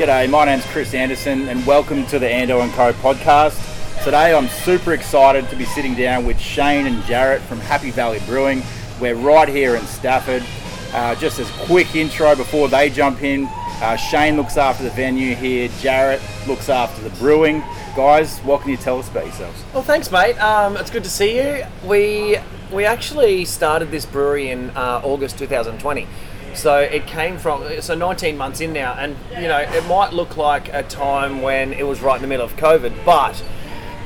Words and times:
G'day, 0.00 0.30
my 0.30 0.46
name's 0.46 0.64
Chris 0.64 0.94
Anderson, 0.94 1.46
and 1.50 1.66
welcome 1.66 2.06
to 2.06 2.18
the 2.18 2.24
Ando 2.24 2.62
and 2.62 2.72
Co 2.72 2.90
podcast. 2.90 4.02
Today, 4.02 4.34
I'm 4.34 4.48
super 4.48 4.94
excited 4.94 5.46
to 5.50 5.56
be 5.56 5.66
sitting 5.66 5.94
down 5.94 6.24
with 6.24 6.40
Shane 6.40 6.86
and 6.86 7.04
Jarrett 7.04 7.42
from 7.42 7.60
Happy 7.60 7.90
Valley 7.90 8.18
Brewing. 8.24 8.62
We're 8.98 9.14
right 9.14 9.46
here 9.46 9.76
in 9.76 9.82
Stafford. 9.82 10.42
Uh, 10.94 11.16
just 11.16 11.38
as 11.38 11.50
a 11.50 11.52
quick 11.66 11.94
intro 11.94 12.34
before 12.34 12.66
they 12.66 12.88
jump 12.88 13.22
in, 13.22 13.46
uh, 13.82 13.96
Shane 13.96 14.38
looks 14.38 14.56
after 14.56 14.84
the 14.84 14.90
venue 14.90 15.34
here. 15.34 15.68
Jarrett 15.80 16.22
looks 16.48 16.70
after 16.70 17.06
the 17.06 17.14
brewing. 17.16 17.62
Guys, 17.94 18.38
what 18.38 18.62
can 18.62 18.70
you 18.70 18.78
tell 18.78 18.98
us 18.98 19.10
about 19.10 19.26
yourselves? 19.26 19.62
Well, 19.74 19.82
thanks, 19.82 20.10
mate. 20.10 20.38
Um, 20.38 20.78
it's 20.78 20.88
good 20.88 21.04
to 21.04 21.10
see 21.10 21.36
you. 21.36 21.66
We 21.84 22.38
we 22.72 22.86
actually 22.86 23.44
started 23.44 23.90
this 23.90 24.06
brewery 24.06 24.48
in 24.48 24.70
uh, 24.70 25.02
August 25.04 25.36
2020. 25.36 26.06
So 26.54 26.78
it 26.78 27.06
came 27.06 27.38
from 27.38 27.80
so 27.80 27.94
19 27.94 28.36
months 28.36 28.60
in 28.60 28.72
now, 28.72 28.94
and 28.94 29.16
you 29.32 29.48
know 29.48 29.58
it 29.58 29.86
might 29.86 30.12
look 30.12 30.36
like 30.36 30.72
a 30.72 30.82
time 30.82 31.42
when 31.42 31.72
it 31.72 31.86
was 31.86 32.00
right 32.00 32.16
in 32.16 32.22
the 32.22 32.28
middle 32.28 32.44
of 32.44 32.56
COVID, 32.56 33.04
but 33.04 33.42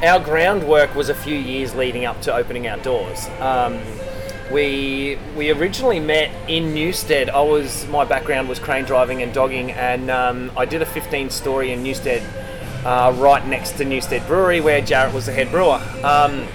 our 0.03 0.21
groundwork 0.21 0.95
was 0.95 1.09
a 1.09 1.15
few 1.15 1.37
years 1.37 1.75
leading 1.75 2.05
up 2.05 2.21
to 2.23 2.35
opening 2.35 2.69
our 2.69 2.77
doors. 2.79 3.27
Um, 3.41 3.81
we 4.53 5.19
we 5.37 5.51
originally 5.51 6.01
met 6.01 6.31
in 6.49 6.75
Newstead. 6.75 7.31
I 7.31 7.41
was 7.41 7.87
my 7.89 8.05
background 8.05 8.49
was 8.49 8.59
crane 8.59 8.85
driving 8.85 9.23
and 9.23 9.33
dogging, 9.33 9.73
and 9.73 10.11
um, 10.11 10.51
I 10.57 10.67
did 10.67 10.83
a 10.83 10.87
15 10.87 11.31
story 11.31 11.73
in 11.73 11.83
Newstead, 11.83 12.23
uh, 12.85 13.15
right 13.17 13.45
next 13.47 13.73
to 13.79 13.85
Newstead 13.85 14.27
Brewery, 14.27 14.61
where 14.61 14.81
Jarrett 14.81 15.15
was 15.15 15.27
the 15.27 15.33
head 15.33 15.51
brewer. 15.51 15.83
Um, 16.03 16.47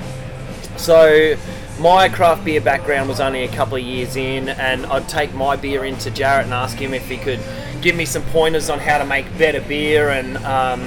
so 0.77 1.35
my 1.79 2.09
craft 2.09 2.43
beer 2.43 2.59
background 2.59 3.07
was 3.07 3.19
only 3.19 3.43
a 3.43 3.47
couple 3.47 3.77
of 3.77 3.83
years 3.83 4.15
in, 4.15 4.49
and 4.49 4.85
I'd 4.85 5.07
take 5.07 5.33
my 5.33 5.55
beer 5.55 5.85
into 5.85 6.11
Jarrett 6.11 6.45
and 6.45 6.53
ask 6.53 6.77
him 6.77 6.93
if 6.93 7.07
he 7.07 7.17
could 7.17 7.39
give 7.81 7.95
me 7.95 8.05
some 8.05 8.23
pointers 8.23 8.69
on 8.69 8.79
how 8.79 8.97
to 8.97 9.05
make 9.05 9.25
better 9.37 9.61
beer 9.61 10.09
and 10.09 10.37
um, 10.39 10.85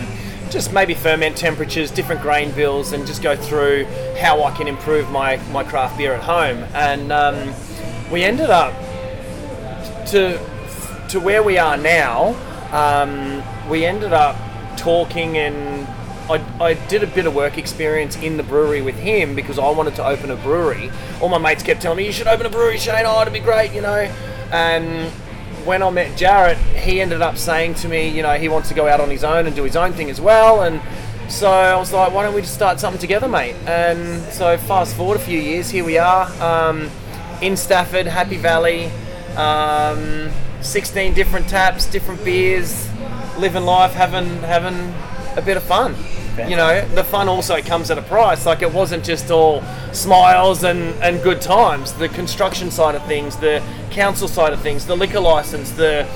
just 0.50 0.72
maybe 0.72 0.92
ferment 0.92 1.36
temperatures, 1.36 1.90
different 1.90 2.20
grain 2.20 2.50
bills, 2.52 2.92
and 2.92 3.06
just 3.06 3.22
go 3.22 3.34
through 3.34 3.86
how 4.18 4.44
I 4.44 4.50
can 4.50 4.68
improve 4.68 5.10
my, 5.10 5.36
my 5.50 5.64
craft 5.64 5.96
beer 5.96 6.12
at 6.12 6.22
home. 6.22 6.64
And 6.74 7.10
um, 7.10 7.54
we 8.10 8.22
ended 8.24 8.50
up 8.50 8.74
to 10.08 10.38
to 11.08 11.20
where 11.20 11.42
we 11.42 11.58
are 11.58 11.76
now. 11.76 12.34
Um, 12.72 13.42
we 13.68 13.84
ended 13.84 14.12
up 14.12 14.36
talking 14.78 15.36
and 15.36 15.86
I, 16.30 16.44
I 16.60 16.74
did 16.88 17.02
a 17.02 17.06
bit 17.06 17.26
of 17.26 17.34
work 17.34 17.58
experience 17.58 18.16
in 18.16 18.36
the 18.36 18.42
brewery 18.42 18.82
with 18.82 18.96
him 18.96 19.34
because 19.34 19.58
I 19.58 19.70
wanted 19.70 19.94
to 19.96 20.06
open 20.06 20.30
a 20.30 20.36
brewery. 20.36 20.90
All 21.20 21.28
my 21.28 21.38
mates 21.38 21.62
kept 21.62 21.82
telling 21.82 21.98
me, 21.98 22.06
you 22.06 22.12
should 22.12 22.26
open 22.26 22.46
a 22.46 22.50
brewery, 22.50 22.78
Shane, 22.78 23.04
oh, 23.06 23.20
it'd 23.22 23.32
be 23.32 23.40
great, 23.40 23.72
you 23.72 23.80
know. 23.80 24.10
And 24.52 25.10
when 25.64 25.82
I 25.82 25.90
met 25.90 26.16
Jarrett, 26.16 26.58
he 26.58 27.00
ended 27.00 27.22
up 27.22 27.36
saying 27.36 27.74
to 27.76 27.88
me, 27.88 28.08
you 28.08 28.22
know, 28.22 28.34
he 28.34 28.48
wants 28.48 28.68
to 28.68 28.74
go 28.74 28.88
out 28.88 29.00
on 29.00 29.10
his 29.10 29.24
own 29.24 29.46
and 29.46 29.54
do 29.54 29.62
his 29.64 29.76
own 29.76 29.92
thing 29.92 30.10
as 30.10 30.20
well. 30.20 30.62
And 30.62 30.80
so 31.30 31.50
I 31.50 31.76
was 31.76 31.92
like, 31.92 32.12
why 32.12 32.24
don't 32.24 32.34
we 32.34 32.42
just 32.42 32.54
start 32.54 32.80
something 32.80 33.00
together, 33.00 33.28
mate? 33.28 33.56
And 33.66 34.22
so 34.32 34.56
fast 34.58 34.96
forward 34.96 35.16
a 35.16 35.20
few 35.20 35.38
years, 35.38 35.70
here 35.70 35.84
we 35.84 35.98
are 35.98 36.30
um, 36.42 36.90
in 37.40 37.56
Stafford, 37.56 38.06
Happy 38.06 38.36
Valley, 38.36 38.90
um, 39.36 40.30
16 40.60 41.14
different 41.14 41.48
taps, 41.48 41.86
different 41.86 42.24
beers, 42.24 42.88
living 43.38 43.64
life, 43.64 43.92
having 43.92 44.26
having 44.42 44.92
a 45.36 45.42
bit 45.42 45.56
of 45.56 45.62
fun. 45.62 45.94
You 46.48 46.56
know, 46.56 46.86
the 46.94 47.04
fun 47.04 47.28
also 47.28 47.60
comes 47.60 47.90
at 47.90 47.98
a 47.98 48.02
price. 48.02 48.46
Like 48.46 48.62
it 48.62 48.72
wasn't 48.72 49.04
just 49.04 49.30
all 49.30 49.62
smiles 49.92 50.64
and, 50.64 50.94
and 51.02 51.22
good 51.22 51.42
times. 51.42 51.92
The 51.92 52.08
construction 52.08 52.70
side 52.70 52.94
of 52.94 53.04
things, 53.04 53.36
the 53.36 53.62
council 53.90 54.28
side 54.28 54.54
of 54.54 54.60
things, 54.62 54.86
the 54.86 54.96
liquor 54.96 55.20
license, 55.20 55.72
the 55.72 56.06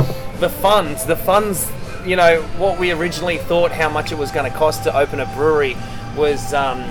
the 0.40 0.48
funds, 0.48 1.04
the 1.04 1.16
funds. 1.16 1.70
You 2.06 2.16
know, 2.16 2.40
what 2.56 2.78
we 2.78 2.92
originally 2.92 3.36
thought 3.36 3.72
how 3.72 3.90
much 3.90 4.10
it 4.10 4.14
was 4.16 4.30
going 4.30 4.50
to 4.50 4.56
cost 4.56 4.84
to 4.84 4.96
open 4.96 5.20
a 5.20 5.26
brewery 5.34 5.76
was 6.16 6.54
um, 6.54 6.82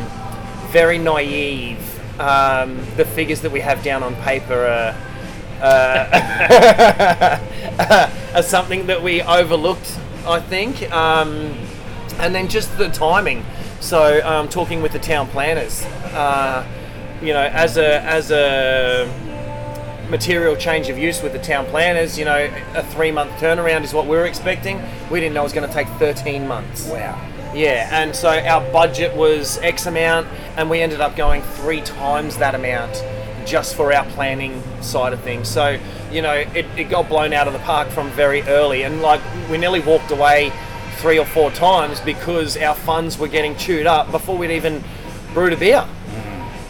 very 0.69 0.99
naive. 0.99 1.79
Um, 2.19 2.77
the 2.95 3.05
figures 3.05 3.41
that 3.41 3.51
we 3.51 3.61
have 3.61 3.83
down 3.83 4.03
on 4.03 4.15
paper 4.17 4.65
are. 4.65 4.95
Uh, 5.61 7.39
are 8.35 8.43
something 8.43 8.87
that 8.87 9.01
we 9.01 9.21
overlooked, 9.21 9.97
I 10.27 10.41
think. 10.41 10.91
Um, 10.91 11.57
and 12.19 12.33
then 12.33 12.47
just 12.47 12.77
the 12.77 12.89
timing. 12.89 13.45
So 13.79 14.25
um, 14.25 14.49
talking 14.49 14.81
with 14.81 14.91
the 14.93 14.99
town 14.99 15.27
planners, 15.27 15.83
uh, 16.13 16.65
you 17.21 17.33
know, 17.33 17.43
as 17.43 17.77
a 17.77 18.01
as 18.01 18.31
a 18.31 19.05
material 20.09 20.55
change 20.55 20.89
of 20.89 20.97
use 20.97 21.21
with 21.21 21.33
the 21.33 21.39
town 21.39 21.65
planners, 21.65 22.17
you 22.17 22.25
know, 22.25 22.49
a 22.75 22.83
three 22.83 23.11
month 23.11 23.31
turnaround 23.33 23.83
is 23.83 23.93
what 23.93 24.05
we 24.05 24.15
were 24.15 24.25
expecting. 24.25 24.81
We 25.09 25.19
didn't 25.19 25.33
know 25.33 25.41
it 25.41 25.45
was 25.45 25.53
going 25.53 25.67
to 25.67 25.73
take 25.73 25.87
13 25.99 26.47
months. 26.47 26.87
Wow. 26.87 27.19
Yeah, 27.53 27.87
and 27.91 28.13
so 28.13 28.29
our 28.29 28.61
budget 28.73 29.15
was 29.15 29.57
X 29.59 29.85
amount, 29.85 30.27
and 30.57 30.69
we 30.69 30.81
ended 30.81 30.99
up 30.99 31.15
going 31.15 31.41
three 31.41 31.79
times 31.81 32.37
that 32.37 32.53
amount 32.53 33.01
just 33.45 33.75
for 33.75 33.93
our 33.93 34.03
planning 34.07 34.61
side 34.81 35.13
of 35.13 35.21
things. 35.21 35.47
So, 35.47 35.79
you 36.11 36.21
know, 36.21 36.33
it, 36.33 36.65
it 36.75 36.89
got 36.89 37.07
blown 37.07 37.31
out 37.31 37.47
of 37.47 37.53
the 37.53 37.59
park 37.59 37.87
from 37.89 38.09
very 38.09 38.41
early, 38.43 38.83
and 38.83 39.01
like 39.01 39.21
we 39.49 39.57
nearly 39.57 39.79
walked 39.79 40.11
away 40.11 40.51
three 40.97 41.19
or 41.19 41.25
four 41.25 41.51
times 41.51 41.99
because 42.01 42.57
our 42.57 42.75
funds 42.75 43.17
were 43.17 43.27
getting 43.27 43.55
chewed 43.55 43.85
up 43.87 44.11
before 44.11 44.37
we'd 44.37 44.51
even 44.51 44.83
brewed 45.33 45.53
a 45.53 45.57
beer. 45.57 45.85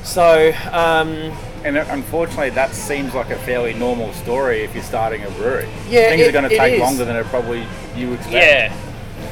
So, 0.04 0.52
um, 0.72 1.32
And 1.64 1.78
unfortunately, 1.78 2.52
that 2.52 2.76
seems 2.76 3.16
like 3.16 3.32
a 3.32 3.38
fairly 3.38 3.74
normal 3.74 4.14
story 4.14 4.64
if 4.64 4.76
you're 4.76 4.84
starting 4.84 5.24
a 5.24 5.30
brewery. 5.32 5.68
Yeah, 5.90 6.10
Things 6.10 6.22
it- 6.22 6.30
are 6.30 6.32
going 6.32 6.48
to 6.50 6.56
take 6.56 6.80
longer 6.80 7.06
than 7.06 7.16
it 7.16 7.26
probably 7.28 7.66
you 7.96 8.14
expect. 8.14 8.34
Yeah. 8.36 8.72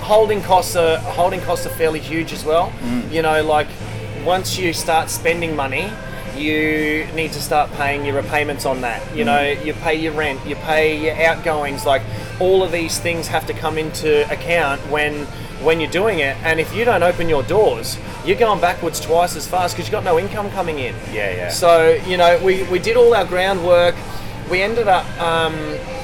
holding 0.02 0.42
costs 0.42 0.76
are 0.76 0.98
holding 0.98 1.40
costs 1.42 1.66
are 1.66 1.70
fairly 1.70 2.00
huge 2.00 2.34
as 2.34 2.44
well. 2.44 2.74
You 3.12 3.22
know, 3.22 3.44
like 3.44 3.68
once 4.26 4.58
you 4.58 4.74
start 4.74 5.10
spending 5.10 5.56
money, 5.56 5.92
you 6.38 7.06
need 7.14 7.32
to 7.34 7.42
start 7.42 7.72
paying 7.74 8.06
your 8.06 8.16
repayments 8.16 8.66
on 8.66 8.82
that. 8.82 9.16
You 9.16 9.26
know, 9.26 9.38
mm. 9.38 9.66
you 9.66 9.74
pay 9.74 9.96
your 9.96 10.14
rent, 10.14 10.46
you 10.46 10.56
pay 10.56 11.04
your 11.04 11.16
outgoings. 11.26 11.86
Like 11.86 12.02
all 12.40 12.64
of 12.64 12.72
these 12.72 13.00
things 13.00 13.28
have 13.28 13.46
to 13.48 13.54
come 13.54 13.78
into 13.78 14.30
account 14.32 14.82
when 14.90 15.26
when 15.64 15.80
you're 15.80 15.92
doing 15.92 16.20
it. 16.20 16.36
And 16.44 16.60
if 16.60 16.76
you 16.76 16.86
don't 16.86 17.04
open 17.04 17.30
your 17.30 17.44
doors, 17.44 17.98
you're 18.26 18.38
going 18.38 18.60
backwards 18.60 19.00
twice 19.00 19.36
as 19.36 19.48
fast 19.48 19.76
because 19.76 19.88
you've 19.88 19.94
got 19.94 20.04
no 20.04 20.20
income 20.20 20.50
coming 20.52 20.80
in. 20.80 20.96
Yeah, 21.12 21.32
yeah. 21.32 21.50
So 21.50 21.94
you 22.08 22.18
know, 22.18 22.40
we, 22.44 22.64
we 22.64 22.80
did 22.80 22.98
all 22.98 23.14
our 23.14 23.26
groundwork. 23.26 23.96
We 24.50 24.62
ended 24.62 24.88
up 24.88 25.06
um, 25.22 25.56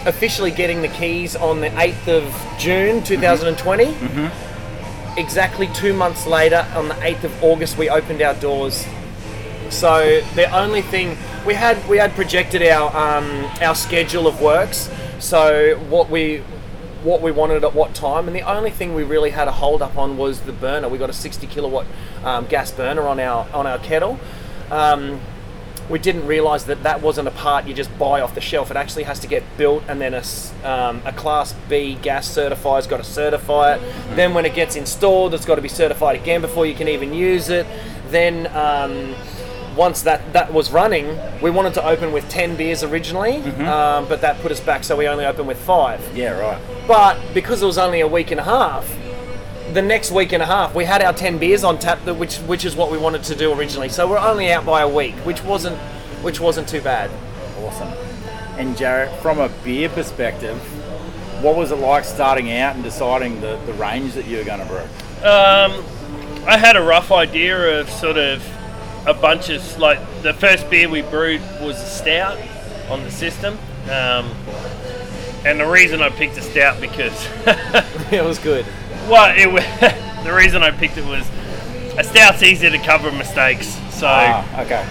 officially 0.05 0.51
getting 0.51 0.81
the 0.81 0.87
keys 0.87 1.35
on 1.35 1.59
the 1.61 1.69
8th 1.69 2.07
of 2.07 2.59
June 2.59 2.97
mm-hmm. 2.97 3.05
2020. 3.05 3.85
Mm-hmm. 3.85 5.19
Exactly 5.19 5.67
two 5.73 5.93
months 5.93 6.25
later, 6.25 6.65
on 6.75 6.87
the 6.87 6.93
8th 6.95 7.25
of 7.25 7.43
August, 7.43 7.77
we 7.77 7.89
opened 7.89 8.21
our 8.21 8.35
doors. 8.35 8.85
So 9.69 10.21
the 10.35 10.49
only 10.57 10.81
thing 10.81 11.17
we 11.45 11.53
had 11.53 11.87
we 11.87 11.97
had 11.97 12.11
projected 12.13 12.61
our 12.63 12.89
um, 12.95 13.45
our 13.61 13.75
schedule 13.75 14.27
of 14.27 14.41
works. 14.41 14.89
So 15.19 15.77
what 15.89 16.09
we 16.09 16.43
what 17.03 17.21
we 17.21 17.31
wanted 17.31 17.63
at 17.63 17.73
what 17.73 17.93
time, 17.93 18.27
and 18.27 18.35
the 18.35 18.41
only 18.41 18.71
thing 18.71 18.93
we 18.93 19.03
really 19.03 19.29
had 19.29 19.47
a 19.47 19.51
hold 19.51 19.81
up 19.81 19.97
on 19.97 20.17
was 20.17 20.41
the 20.41 20.51
burner. 20.51 20.89
We 20.89 20.97
got 20.97 21.09
a 21.09 21.13
60 21.13 21.47
kilowatt 21.47 21.85
um, 22.23 22.45
gas 22.47 22.71
burner 22.71 23.07
on 23.07 23.19
our 23.19 23.47
on 23.53 23.67
our 23.67 23.79
kettle. 23.79 24.19
Um, 24.69 25.21
we 25.89 25.97
didn't 25.97 26.27
realise 26.27 26.63
that 26.65 26.83
that 26.83 27.01
wasn't 27.01 27.27
a 27.27 27.31
part 27.31 27.65
you 27.65 27.73
just 27.73 27.95
buy 27.97 28.21
off 28.21 28.35
the 28.35 28.41
shelf. 28.41 28.69
It 28.69 28.77
actually 28.77 29.03
has 29.03 29.19
to 29.21 29.27
get 29.27 29.43
built, 29.57 29.83
and 29.87 29.99
then 29.99 30.13
a, 30.13 30.23
um, 30.63 31.01
a 31.03 31.11
Class 31.11 31.53
B 31.67 31.95
gas 31.95 32.27
certifier's 32.27 32.85
got 32.85 32.97
to 32.97 33.03
certify 33.03 33.75
it. 33.75 33.81
Then 34.15 34.33
when 34.33 34.45
it 34.45 34.53
gets 34.53 34.75
installed, 34.75 35.33
it's 35.33 35.45
got 35.45 35.55
to 35.55 35.61
be 35.61 35.69
certified 35.69 36.15
again 36.15 36.41
before 36.41 36.65
you 36.65 36.75
can 36.75 36.87
even 36.87 37.13
use 37.13 37.49
it. 37.49 37.65
Then 38.09 38.47
um, 38.55 39.15
once 39.75 40.01
that 40.03 40.33
that 40.33 40.53
was 40.53 40.71
running, 40.71 41.17
we 41.41 41.49
wanted 41.49 41.73
to 41.75 41.85
open 41.85 42.11
with 42.11 42.27
ten 42.29 42.55
beers 42.55 42.83
originally, 42.83 43.37
um, 43.65 44.07
but 44.07 44.21
that 44.21 44.39
put 44.41 44.51
us 44.51 44.59
back, 44.59 44.83
so 44.83 44.95
we 44.95 45.07
only 45.07 45.25
opened 45.25 45.47
with 45.47 45.59
five. 45.59 46.01
Yeah, 46.15 46.39
right. 46.39 46.61
But 46.87 47.19
because 47.33 47.61
it 47.61 47.65
was 47.65 47.77
only 47.77 48.01
a 48.01 48.07
week 48.07 48.31
and 48.31 48.39
a 48.39 48.43
half, 48.43 48.87
the 49.73 49.81
next 49.81 50.11
week 50.11 50.31
and 50.33 50.41
a 50.41 50.47
half 50.47 50.73
we 50.73 50.83
had 50.83 50.99
our 51.03 51.13
10 51.13 51.37
beers 51.37 51.63
on 51.63 51.77
tap 51.77 51.99
which 52.07 52.37
which 52.37 52.65
is 52.65 52.75
what 52.75 52.91
we 52.91 52.97
wanted 52.97 53.21
to 53.21 53.35
do 53.35 53.53
originally 53.53 53.87
so 53.87 54.09
we're 54.09 54.17
only 54.17 54.51
out 54.51 54.65
by 54.65 54.81
a 54.81 54.89
week 54.89 55.13
which 55.17 55.43
wasn't 55.43 55.77
which 56.23 56.39
wasn't 56.39 56.67
too 56.67 56.81
bad 56.81 57.07
Awesome. 57.63 57.89
And 58.57 58.75
Jarrett, 58.77 59.11
from 59.21 59.39
a 59.39 59.49
beer 59.63 59.89
perspective, 59.89 60.57
what 61.43 61.55
was 61.55 61.71
it 61.71 61.75
like 61.75 62.03
starting 62.03 62.51
out 62.51 62.75
and 62.75 62.83
deciding 62.83 63.39
the, 63.41 63.57
the 63.65 63.73
range 63.73 64.13
that 64.13 64.25
you 64.27 64.37
were 64.37 64.43
going 64.43 64.59
to 64.59 64.65
brew? 64.65 64.79
Um, 65.23 65.83
I 66.47 66.57
had 66.57 66.75
a 66.75 66.81
rough 66.81 67.11
idea 67.11 67.79
of 67.79 67.89
sort 67.89 68.17
of 68.17 68.43
a 69.09 69.13
bunch 69.13 69.49
of 69.49 69.77
like 69.79 69.99
the 70.21 70.33
first 70.33 70.69
beer 70.69 70.89
we 70.89 71.01
brewed 71.01 71.41
was 71.61 71.75
a 71.81 71.85
stout 71.85 72.37
on 72.89 73.03
the 73.03 73.11
system, 73.11 73.57
um, 73.91 74.31
and 75.45 75.59
the 75.59 75.65
reason 75.67 76.01
I 76.01 76.09
picked 76.09 76.37
a 76.37 76.41
stout 76.41 76.79
because 76.81 77.27
it 78.11 78.23
was 78.23 78.39
good 78.39 78.65
well, 79.09 79.33
it 79.35 79.51
wa- 79.51 80.23
the 80.23 80.33
reason 80.33 80.61
I 80.61 80.71
picked 80.71 80.97
it 80.97 81.05
was 81.05 81.27
a 81.97 82.03
stout's 82.03 82.43
easier 82.43 82.69
to 82.69 82.77
cover 82.79 83.11
mistakes, 83.11 83.67
so 83.91 84.07
Ah, 84.07 84.61
okay. 84.61 84.85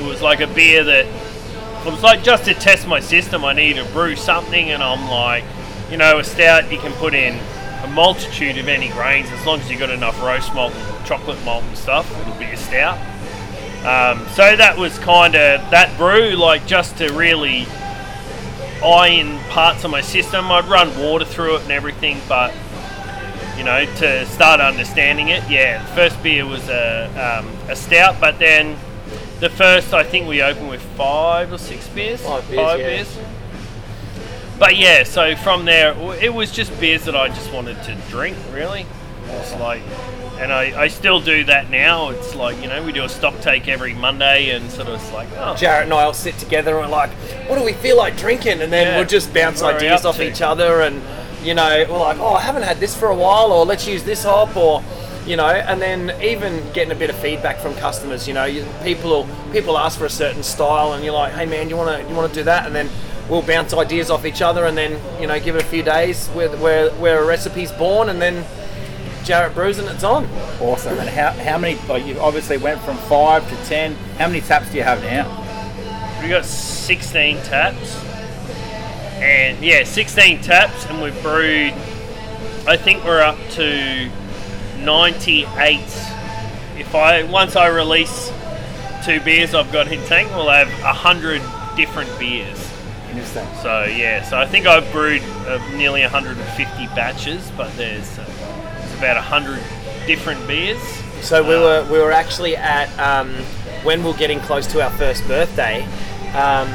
it 0.00 0.04
was 0.06 0.22
like 0.22 0.40
a 0.40 0.46
beer 0.46 0.82
that 0.84 1.04
it 1.06 1.90
was 1.92 2.02
like 2.02 2.22
just 2.22 2.44
to 2.46 2.54
test 2.54 2.86
my 2.86 3.00
system. 3.00 3.44
I 3.44 3.52
need 3.52 3.76
to 3.76 3.84
brew 3.92 4.16
something, 4.16 4.70
and 4.70 4.82
I'm 4.82 5.08
like, 5.10 5.44
you 5.90 5.96
know, 5.96 6.18
a 6.18 6.24
stout 6.24 6.70
you 6.72 6.78
can 6.78 6.92
put 6.94 7.14
in 7.14 7.38
a 7.84 7.86
multitude 7.88 8.58
of 8.58 8.66
any 8.68 8.88
grains 8.90 9.30
as 9.30 9.46
long 9.46 9.60
as 9.60 9.70
you've 9.70 9.78
got 9.80 9.90
enough 9.90 10.20
roast 10.22 10.52
malt 10.54 10.72
and 10.74 11.06
chocolate 11.06 11.42
malt 11.44 11.62
and 11.64 11.76
stuff. 11.78 12.10
It'll 12.20 12.34
be 12.38 12.46
a 12.46 12.56
stout. 12.56 12.98
Um, 13.84 14.26
so 14.30 14.56
that 14.56 14.76
was 14.76 14.98
kind 14.98 15.34
of 15.34 15.70
that 15.70 15.96
brew, 15.96 16.30
like 16.30 16.66
just 16.66 16.98
to 16.98 17.12
really 17.12 17.66
iron 18.84 19.38
parts 19.50 19.84
of 19.84 19.90
my 19.90 20.00
system. 20.00 20.50
I'd 20.50 20.66
run 20.66 20.96
water 20.98 21.24
through 21.24 21.56
it 21.56 21.62
and 21.62 21.70
everything, 21.70 22.20
but 22.28 22.52
you 23.56 23.64
know, 23.64 23.84
to 23.96 24.24
start 24.26 24.60
understanding 24.60 25.28
it, 25.28 25.48
yeah, 25.50 25.82
the 25.82 25.94
first 25.94 26.22
beer 26.22 26.46
was 26.46 26.68
a, 26.68 27.40
um, 27.40 27.48
a 27.68 27.74
stout, 27.74 28.20
but 28.20 28.38
then 28.38 28.78
the 29.40 29.50
first, 29.50 29.92
I 29.92 30.04
think 30.04 30.28
we 30.28 30.42
opened 30.42 30.68
with 30.68 30.82
five 30.96 31.52
or 31.52 31.58
six 31.58 31.88
beers. 31.88 32.20
Five 32.20 32.48
beers, 32.48 32.58
yeah. 32.58 32.76
beers. 32.76 33.18
But 34.58 34.76
yeah, 34.76 35.04
so 35.04 35.36
from 35.36 35.64
there, 35.64 35.94
it 36.20 36.34
was 36.34 36.50
just 36.50 36.78
beers 36.80 37.04
that 37.04 37.16
I 37.16 37.28
just 37.28 37.52
wanted 37.52 37.82
to 37.84 37.94
drink, 38.08 38.36
really. 38.52 38.86
It's 39.26 39.54
like, 39.54 39.82
and 40.38 40.52
I, 40.52 40.82
I 40.82 40.88
still 40.88 41.20
do 41.20 41.44
that 41.44 41.70
now. 41.70 42.10
It's 42.10 42.34
like, 42.34 42.60
you 42.62 42.68
know, 42.68 42.82
we 42.84 42.92
do 42.92 43.04
a 43.04 43.08
stock 43.08 43.40
take 43.40 43.68
every 43.68 43.94
Monday 43.94 44.50
and 44.50 44.70
sort 44.70 44.88
of 44.88 44.94
it's 44.94 45.12
like, 45.12 45.28
oh, 45.36 45.56
Jarrett 45.56 45.84
and 45.84 45.92
I 45.92 46.06
will 46.06 46.12
sit 46.14 46.38
together 46.38 46.78
and 46.78 46.86
we're 46.90 46.96
like, 46.96 47.10
what 47.48 47.58
do 47.58 47.64
we 47.64 47.72
feel 47.72 47.96
like 47.96 48.16
drinking? 48.16 48.60
And 48.60 48.72
then 48.72 48.86
Yeah. 48.88 48.96
we'll 48.98 49.06
just 49.08 49.32
bounce 49.34 49.62
ideas 49.62 50.04
off 50.04 50.16
to? 50.16 50.28
each 50.28 50.40
other 50.42 50.80
and, 50.82 51.02
you 51.42 51.54
know, 51.54 51.84
we're 51.88 51.98
like, 51.98 52.18
oh, 52.18 52.34
I 52.34 52.40
haven't 52.40 52.62
had 52.62 52.78
this 52.78 52.94
for 52.96 53.08
a 53.08 53.14
while 53.16 53.52
or 53.52 53.64
let's 53.66 53.86
use 53.86 54.04
this 54.04 54.24
hop 54.24 54.56
or, 54.56 54.82
you 55.26 55.36
know, 55.36 55.46
and 55.48 55.80
then 55.82 56.12
even 56.22 56.62
getting 56.72 56.92
a 56.92 56.98
bit 56.98 57.10
of 57.10 57.16
feedback 57.16 57.58
from 57.58 57.74
customers, 57.74 58.26
you 58.28 58.34
know, 58.34 58.44
you, 58.44 58.64
people 58.84 59.28
people 59.52 59.76
ask 59.76 59.98
for 59.98 60.06
a 60.06 60.10
certain 60.10 60.42
style 60.42 60.92
and 60.94 61.04
you're 61.04 61.12
like, 61.14 61.32
hey 61.34 61.46
man, 61.46 61.68
you 61.68 61.76
want 61.76 61.90
to 62.02 62.08
you 62.08 62.14
want 62.16 62.32
to 62.32 62.40
do 62.40 62.44
that? 62.44 62.64
And 62.66 62.74
then 62.74 62.88
we'll 63.28 63.42
bounce 63.42 63.74
ideas 63.74 64.08
off 64.10 64.24
each 64.24 64.40
other 64.40 64.64
and 64.64 64.76
then, 64.78 64.98
you 65.20 65.26
know, 65.26 65.38
give 65.38 65.54
it 65.56 65.62
a 65.62 65.66
few 65.66 65.82
days 65.82 66.28
where, 66.28 66.48
where, 66.56 66.90
where 66.92 67.22
a 67.22 67.26
recipe's 67.26 67.72
born 67.72 68.08
and 68.08 68.22
then 68.22 68.42
Jarrett 69.28 69.54
brews 69.54 69.78
and 69.78 69.86
it's 69.90 70.04
on. 70.04 70.24
Awesome. 70.58 70.98
And 70.98 71.06
how, 71.06 71.32
how 71.32 71.58
many, 71.58 71.78
like 71.86 72.06
you 72.06 72.18
obviously 72.18 72.56
went 72.56 72.80
from 72.80 72.96
five 72.96 73.46
to 73.50 73.56
ten. 73.66 73.94
How 74.16 74.26
many 74.26 74.40
taps 74.40 74.70
do 74.70 74.78
you 74.78 74.82
have 74.82 75.02
now? 75.02 75.28
We've 76.22 76.30
got 76.30 76.46
16 76.46 77.36
taps. 77.42 78.02
And 79.20 79.62
yeah, 79.62 79.84
16 79.84 80.40
taps, 80.40 80.86
and 80.86 81.02
we've 81.02 81.22
brewed, 81.22 81.74
I 82.66 82.78
think 82.78 83.04
we're 83.04 83.20
up 83.20 83.36
to 83.50 84.10
98. 84.78 85.80
If 86.78 86.94
I, 86.94 87.24
once 87.24 87.54
I 87.54 87.66
release 87.66 88.32
two 89.04 89.20
beers 89.20 89.54
I've 89.54 89.70
got 89.70 89.92
in 89.92 90.02
tank, 90.06 90.30
we'll 90.30 90.48
have 90.48 90.68
100 90.68 91.42
different 91.76 92.18
beers. 92.18 92.72
Interesting. 93.10 93.46
So 93.62 93.84
yeah, 93.84 94.22
so 94.22 94.38
I 94.38 94.46
think 94.46 94.66
I've 94.66 94.90
brewed 94.90 95.22
uh, 95.46 95.58
nearly 95.76 96.00
150 96.00 96.86
batches, 96.94 97.50
but 97.58 97.70
there's, 97.76 98.18
uh, 98.18 98.24
there's 98.24 98.37
about 98.98 99.16
100 99.16 99.62
different 100.06 100.46
beers. 100.46 100.80
So 101.22 101.42
we 101.42 101.54
were 101.56 101.86
we 101.90 101.98
were 101.98 102.12
actually 102.12 102.56
at 102.56 102.88
um, 102.98 103.30
when 103.84 104.02
we 104.04 104.10
are 104.10 104.16
getting 104.16 104.40
close 104.40 104.66
to 104.68 104.82
our 104.82 104.90
first 104.90 105.26
birthday. 105.26 105.84
Um, 106.34 106.68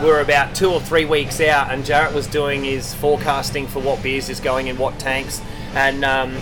we 0.00 0.06
were 0.06 0.20
about 0.20 0.54
two 0.54 0.70
or 0.70 0.80
three 0.80 1.04
weeks 1.04 1.40
out, 1.40 1.70
and 1.70 1.84
Jarrett 1.84 2.14
was 2.14 2.26
doing 2.26 2.64
his 2.64 2.94
forecasting 2.94 3.66
for 3.66 3.80
what 3.80 4.02
beers 4.02 4.28
is 4.30 4.40
going 4.40 4.68
in 4.68 4.78
what 4.78 4.98
tanks, 4.98 5.42
and 5.74 6.04
um, 6.04 6.34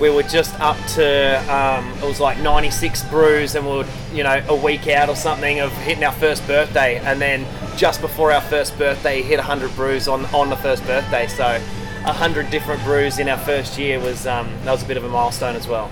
we 0.00 0.10
were 0.10 0.24
just 0.24 0.58
up 0.60 0.76
to 0.94 1.54
um, 1.54 1.86
it 1.98 2.04
was 2.04 2.20
like 2.20 2.38
96 2.40 3.04
brews, 3.04 3.54
and 3.54 3.64
we 3.64 3.76
were 3.78 3.86
you 4.12 4.24
know 4.24 4.44
a 4.48 4.56
week 4.56 4.88
out 4.88 5.08
or 5.08 5.16
something 5.16 5.60
of 5.60 5.72
hitting 5.78 6.04
our 6.04 6.12
first 6.12 6.46
birthday, 6.46 6.98
and 6.98 7.20
then 7.20 7.46
just 7.76 8.00
before 8.00 8.32
our 8.32 8.40
first 8.40 8.76
birthday, 8.78 9.22
hit 9.22 9.38
100 9.38 9.74
brews 9.76 10.08
on 10.08 10.24
on 10.26 10.50
the 10.50 10.56
first 10.56 10.84
birthday. 10.84 11.26
So. 11.26 11.60
100 12.06 12.50
different 12.50 12.82
brews 12.84 13.18
in 13.18 13.28
our 13.28 13.38
first 13.38 13.78
year 13.78 13.98
was 13.98 14.26
um, 14.26 14.48
that 14.64 14.70
was 14.70 14.82
a 14.82 14.86
bit 14.86 14.96
of 14.96 15.04
a 15.04 15.08
milestone 15.08 15.56
as 15.56 15.66
well. 15.66 15.90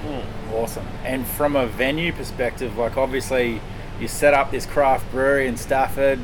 Awesome. 0.53 0.87
And 1.05 1.27
from 1.27 1.57
a 1.57 1.67
venue 1.67 2.13
perspective, 2.13 2.79
like 2.79 2.97
obviously 2.97 3.61
you 4.01 4.07
set 4.07 4.33
up 4.33 4.53
this 4.53 4.65
craft 4.65 5.11
brewery 5.11 5.49
in 5.49 5.57
Stafford, 5.57 6.21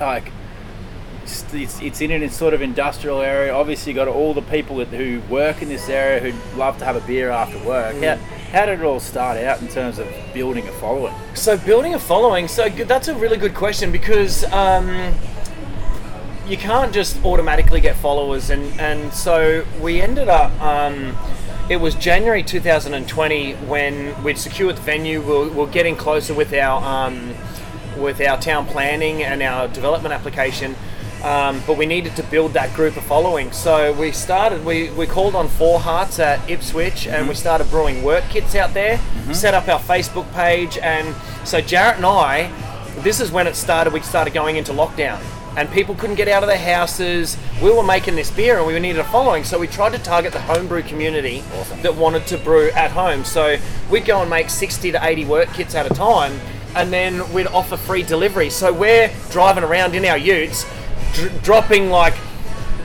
like 0.00 0.32
it's, 1.22 1.82
it's, 1.82 2.00
in 2.00 2.10
an 2.10 2.28
sort 2.30 2.54
of 2.54 2.62
industrial 2.62 3.20
area. 3.20 3.52
Obviously, 3.52 3.92
you 3.92 3.96
got 3.96 4.08
all 4.08 4.32
the 4.32 4.42
people 4.42 4.82
who 4.84 5.20
work 5.28 5.60
in 5.60 5.68
this 5.68 5.88
area 5.88 6.20
who 6.20 6.56
love 6.58 6.78
to 6.78 6.84
have 6.84 6.96
a 6.96 7.06
beer 7.06 7.30
after 7.30 7.58
work. 7.66 7.96
How, 8.02 8.16
how 8.52 8.66
did 8.66 8.80
it 8.80 8.84
all 8.84 9.00
start 9.00 9.36
out 9.38 9.60
in 9.60 9.68
terms 9.68 9.98
of 9.98 10.08
building 10.32 10.66
a 10.68 10.72
following? 10.72 11.14
So 11.34 11.58
building 11.58 11.94
a 11.94 11.98
following, 11.98 12.48
so 12.48 12.68
that's 12.68 13.08
a 13.08 13.14
really 13.14 13.36
good 13.36 13.54
question 13.54 13.90
because 13.90 14.44
um, 14.44 14.88
you 16.48 16.56
can't 16.56 16.92
just 16.92 17.22
automatically 17.24 17.80
get 17.80 17.96
followers, 17.96 18.50
and 18.50 18.78
and 18.80 19.12
so 19.12 19.64
we 19.80 20.00
ended 20.00 20.28
up. 20.28 20.52
Um, 20.60 21.16
it 21.68 21.80
was 21.80 21.96
January 21.96 22.44
2020 22.44 23.54
when 23.54 24.22
we'd 24.22 24.38
secured 24.38 24.76
the 24.76 24.82
venue. 24.82 25.20
We 25.20 25.26
We're, 25.26 25.52
we're 25.52 25.70
getting 25.70 25.96
closer 25.96 26.32
with 26.32 26.52
our 26.52 26.82
um, 26.82 27.34
with 27.96 28.20
our 28.20 28.40
town 28.40 28.66
planning 28.66 29.22
and 29.22 29.42
our 29.42 29.68
development 29.68 30.14
application. 30.14 30.76
Um, 31.24 31.60
but 31.66 31.76
we 31.76 31.86
needed 31.86 32.14
to 32.16 32.22
build 32.22 32.52
that 32.52 32.72
group 32.74 32.96
of 32.96 33.02
following. 33.04 33.50
So 33.50 33.92
we 33.94 34.12
started, 34.12 34.64
we, 34.64 34.90
we 34.90 35.06
called 35.06 35.34
on 35.34 35.48
Four 35.48 35.80
Hearts 35.80 36.18
at 36.20 36.48
Ipswich 36.48 37.08
and 37.08 37.26
we 37.26 37.34
started 37.34 37.68
brewing 37.70 38.04
wort 38.04 38.22
kits 38.28 38.54
out 38.54 38.74
there, 38.74 39.00
set 39.32 39.54
up 39.54 39.66
our 39.66 39.80
Facebook 39.80 40.30
page. 40.34 40.78
And 40.78 41.16
so 41.44 41.60
Jarrett 41.60 41.96
and 41.96 42.06
I, 42.06 42.52
this 42.98 43.18
is 43.18 43.32
when 43.32 43.46
it 43.46 43.56
started, 43.56 43.92
we 43.94 44.00
started 44.00 44.34
going 44.34 44.56
into 44.56 44.72
lockdown. 44.72 45.20
And 45.56 45.70
people 45.70 45.94
couldn't 45.94 46.16
get 46.16 46.28
out 46.28 46.42
of 46.42 46.48
their 46.48 46.58
houses. 46.58 47.36
We 47.62 47.72
were 47.72 47.82
making 47.82 48.14
this 48.14 48.30
beer 48.30 48.58
and 48.58 48.66
we 48.66 48.78
needed 48.78 48.98
a 48.98 49.04
following. 49.04 49.42
So 49.42 49.58
we 49.58 49.66
tried 49.66 49.92
to 49.92 49.98
target 49.98 50.32
the 50.32 50.40
homebrew 50.40 50.82
community 50.82 51.42
that 51.82 51.96
wanted 51.96 52.26
to 52.26 52.38
brew 52.38 52.70
at 52.72 52.90
home. 52.90 53.24
So 53.24 53.56
we'd 53.90 54.04
go 54.04 54.20
and 54.20 54.28
make 54.28 54.50
60 54.50 54.92
to 54.92 55.02
80 55.02 55.24
wort 55.24 55.48
kits 55.54 55.74
at 55.74 55.90
a 55.90 55.94
time 55.94 56.38
and 56.76 56.92
then 56.92 57.32
we'd 57.32 57.46
offer 57.46 57.76
free 57.78 58.02
delivery. 58.02 58.50
So 58.50 58.70
we're 58.72 59.10
driving 59.30 59.64
around 59.64 59.94
in 59.94 60.04
our 60.04 60.18
utes, 60.18 60.66
dr- 61.14 61.42
dropping 61.42 61.88
like 61.88 62.14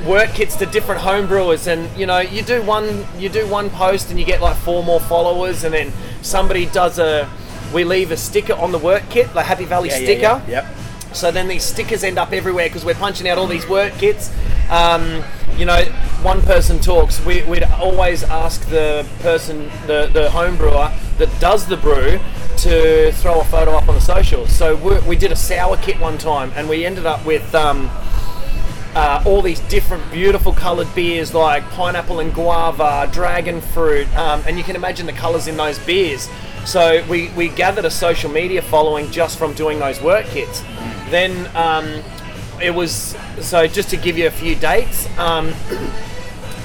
wort 0.05 0.29
kits 0.29 0.55
to 0.55 0.65
different 0.65 1.01
home 1.01 1.27
brewers, 1.27 1.67
and 1.67 1.89
you 1.99 2.05
know, 2.05 2.19
you 2.19 2.41
do 2.41 2.61
one, 2.63 3.05
you 3.17 3.27
do 3.27 3.45
one 3.47 3.69
post, 3.69 4.09
and 4.09 4.17
you 4.19 4.25
get 4.25 4.41
like 4.41 4.55
four 4.55 4.81
more 4.83 4.99
followers, 5.01 5.65
and 5.65 5.73
then 5.73 5.91
somebody 6.21 6.65
does 6.67 6.99
a, 6.99 7.29
we 7.73 7.83
leave 7.83 8.11
a 8.11 8.17
sticker 8.17 8.53
on 8.53 8.71
the 8.71 8.77
work 8.79 9.03
kit, 9.09 9.31
the 9.33 9.43
Happy 9.43 9.65
Valley 9.65 9.89
sticker. 9.89 10.41
Yep. 10.47 10.65
So 11.13 11.31
then 11.31 11.47
these 11.47 11.63
stickers 11.63 12.03
end 12.03 12.17
up 12.17 12.31
everywhere 12.31 12.67
because 12.67 12.85
we're 12.85 12.93
punching 12.95 13.27
out 13.27 13.37
all 13.37 13.47
these 13.47 13.67
wort 13.67 13.93
kits. 13.93 14.31
Um, 14.69 15.23
you 15.57 15.65
know, 15.65 15.83
one 16.23 16.41
person 16.41 16.79
talks. 16.79 17.23
We, 17.25 17.43
we'd 17.43 17.63
always 17.63 18.23
ask 18.23 18.65
the 18.69 19.05
person, 19.19 19.69
the, 19.87 20.09
the 20.11 20.29
home 20.31 20.57
brewer 20.57 20.91
that 21.17 21.29
does 21.39 21.67
the 21.67 21.77
brew, 21.77 22.19
to 22.57 23.11
throw 23.13 23.41
a 23.41 23.43
photo 23.43 23.71
up 23.71 23.89
on 23.89 23.95
the 23.95 24.01
socials. 24.01 24.53
So 24.53 24.75
we, 24.75 24.99
we 25.07 25.15
did 25.15 25.31
a 25.31 25.35
sour 25.35 25.77
kit 25.77 25.99
one 25.99 26.17
time, 26.17 26.51
and 26.55 26.69
we 26.69 26.85
ended 26.85 27.05
up 27.05 27.25
with 27.25 27.53
um, 27.55 27.89
uh, 28.93 29.23
all 29.25 29.41
these 29.41 29.59
different 29.61 30.09
beautiful 30.11 30.53
coloured 30.53 30.93
beers 30.93 31.33
like 31.33 31.63
pineapple 31.71 32.19
and 32.19 32.33
guava, 32.33 33.09
dragon 33.11 33.61
fruit, 33.61 34.07
um, 34.15 34.43
and 34.47 34.57
you 34.57 34.63
can 34.63 34.75
imagine 34.75 35.05
the 35.05 35.13
colours 35.13 35.47
in 35.47 35.57
those 35.57 35.79
beers. 35.79 36.29
So 36.65 37.03
we, 37.09 37.29
we 37.29 37.49
gathered 37.49 37.85
a 37.85 37.91
social 37.91 38.29
media 38.29 38.61
following 38.61 39.09
just 39.11 39.39
from 39.39 39.53
doing 39.53 39.79
those 39.79 39.99
wort 40.01 40.25
kits. 40.25 40.61
Then 41.11 41.53
um, 41.55 42.01
it 42.61 42.71
was 42.71 43.15
so 43.41 43.67
just 43.67 43.89
to 43.89 43.97
give 43.97 44.17
you 44.17 44.27
a 44.27 44.31
few 44.31 44.55
dates. 44.55 45.07
Um, 45.19 45.53